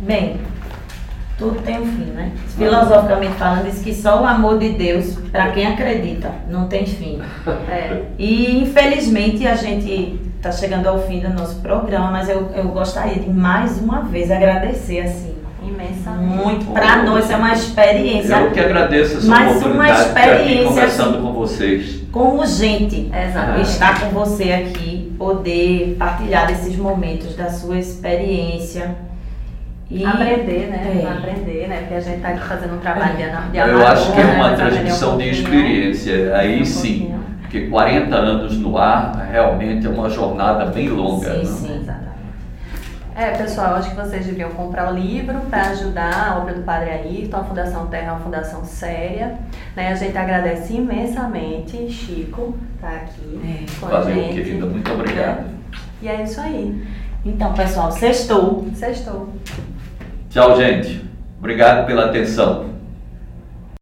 Bem, 0.00 0.36
tudo 1.42 1.60
tem 1.62 1.80
um 1.80 1.86
fim, 1.86 2.10
né? 2.12 2.32
Filosoficamente 2.56 3.34
falando, 3.34 3.64
diz 3.64 3.82
que 3.82 3.92
só 3.92 4.22
o 4.22 4.24
amor 4.24 4.58
de 4.58 4.70
Deus, 4.70 5.16
para 5.32 5.50
quem 5.50 5.66
acredita, 5.66 6.30
não 6.48 6.68
tem 6.68 6.86
fim. 6.86 7.20
É. 7.68 8.02
E 8.16 8.62
infelizmente 8.62 9.46
a 9.46 9.56
gente 9.56 10.20
está 10.36 10.52
chegando 10.52 10.86
ao 10.86 11.00
fim 11.00 11.20
do 11.20 11.30
nosso 11.30 11.56
programa, 11.56 12.10
mas 12.12 12.28
eu, 12.28 12.50
eu 12.54 12.64
gostaria 12.68 13.16
de 13.16 13.28
mais 13.28 13.78
uma 13.80 14.02
vez 14.02 14.30
agradecer 14.30 15.00
assim. 15.00 15.32
Imensamente. 15.62 16.34
Muito. 16.34 16.72
Para 16.72 17.02
nós 17.04 17.30
é 17.30 17.36
uma 17.36 17.52
experiência. 17.52 18.34
Eu 18.34 18.50
que 18.50 18.60
agradeço 18.60 19.18
essa 19.18 19.26
mais 19.26 19.56
oportunidade 19.56 19.90
uma 19.90 20.00
experiência, 20.00 20.68
conversando 20.68 21.22
com 21.22 21.32
vocês. 21.32 22.02
Como 22.10 22.44
gente 22.46 23.10
Exato. 23.14 23.60
estar 23.60 24.00
com 24.00 24.08
você 24.10 24.52
aqui, 24.52 25.14
poder 25.16 25.96
partilhar 25.98 26.46
desses 26.46 26.76
momentos 26.76 27.34
da 27.36 27.48
sua 27.48 27.78
experiência 27.78 28.94
e 29.92 30.06
aprender, 30.06 30.70
né? 30.70 31.02
É. 31.02 31.18
Aprender, 31.18 31.68
né? 31.68 31.76
Porque 31.80 31.94
a 31.94 32.00
gente 32.00 32.16
está 32.16 32.28
aqui 32.28 32.40
fazendo 32.40 32.74
um 32.76 32.78
trabalho 32.78 33.16
de, 33.16 33.50
de 33.52 33.58
Eu 33.58 33.86
acho 33.86 34.12
que 34.12 34.20
é 34.20 34.24
uma 34.24 34.50
né? 34.50 34.56
transmissão 34.56 35.14
um 35.14 35.18
de 35.18 35.28
experiência. 35.28 36.34
Aí 36.34 36.62
um 36.62 36.64
sim, 36.64 37.14
porque 37.42 37.66
40 37.66 38.16
anos 38.16 38.56
no 38.58 38.78
ar 38.78 39.28
realmente 39.30 39.86
é 39.86 39.90
uma 39.90 40.08
jornada 40.08 40.64
bem 40.66 40.88
longa. 40.88 41.30
Sim, 41.30 41.38
né? 41.38 41.44
sim. 41.44 41.80
Exatamente. 41.80 42.12
É, 43.14 43.30
pessoal, 43.32 43.74
acho 43.74 43.90
que 43.90 43.96
vocês 43.96 44.24
deviam 44.24 44.48
comprar 44.50 44.90
o 44.90 44.96
livro 44.96 45.38
para 45.50 45.68
ajudar 45.68 46.30
a 46.30 46.38
obra 46.38 46.54
do 46.54 46.62
Padre 46.62 46.90
Ayrton. 46.90 47.36
A 47.36 47.44
Fundação 47.44 47.86
Terra 47.88 48.06
é 48.06 48.10
uma 48.12 48.20
fundação 48.20 48.64
séria. 48.64 49.36
Né? 49.76 49.88
A 49.88 49.94
gente 49.94 50.16
agradece 50.16 50.72
imensamente, 50.72 51.90
Chico, 51.90 52.56
tá 52.80 52.88
aqui 52.88 53.38
é. 53.44 53.78
com 53.78 53.86
Valeu, 53.86 54.08
a 54.08 54.10
gente. 54.10 54.34
querida. 54.34 54.64
Muito 54.64 54.90
obrigado. 54.90 55.40
É. 55.40 55.44
E 56.00 56.08
é 56.08 56.22
isso 56.22 56.40
aí. 56.40 56.82
Então, 57.24 57.52
pessoal, 57.52 57.92
sextou. 57.92 58.66
Sextou. 58.74 59.28
Tchau, 60.32 60.56
gente. 60.56 61.04
Obrigado 61.38 61.86
pela 61.86 62.06
atenção. 62.06 62.71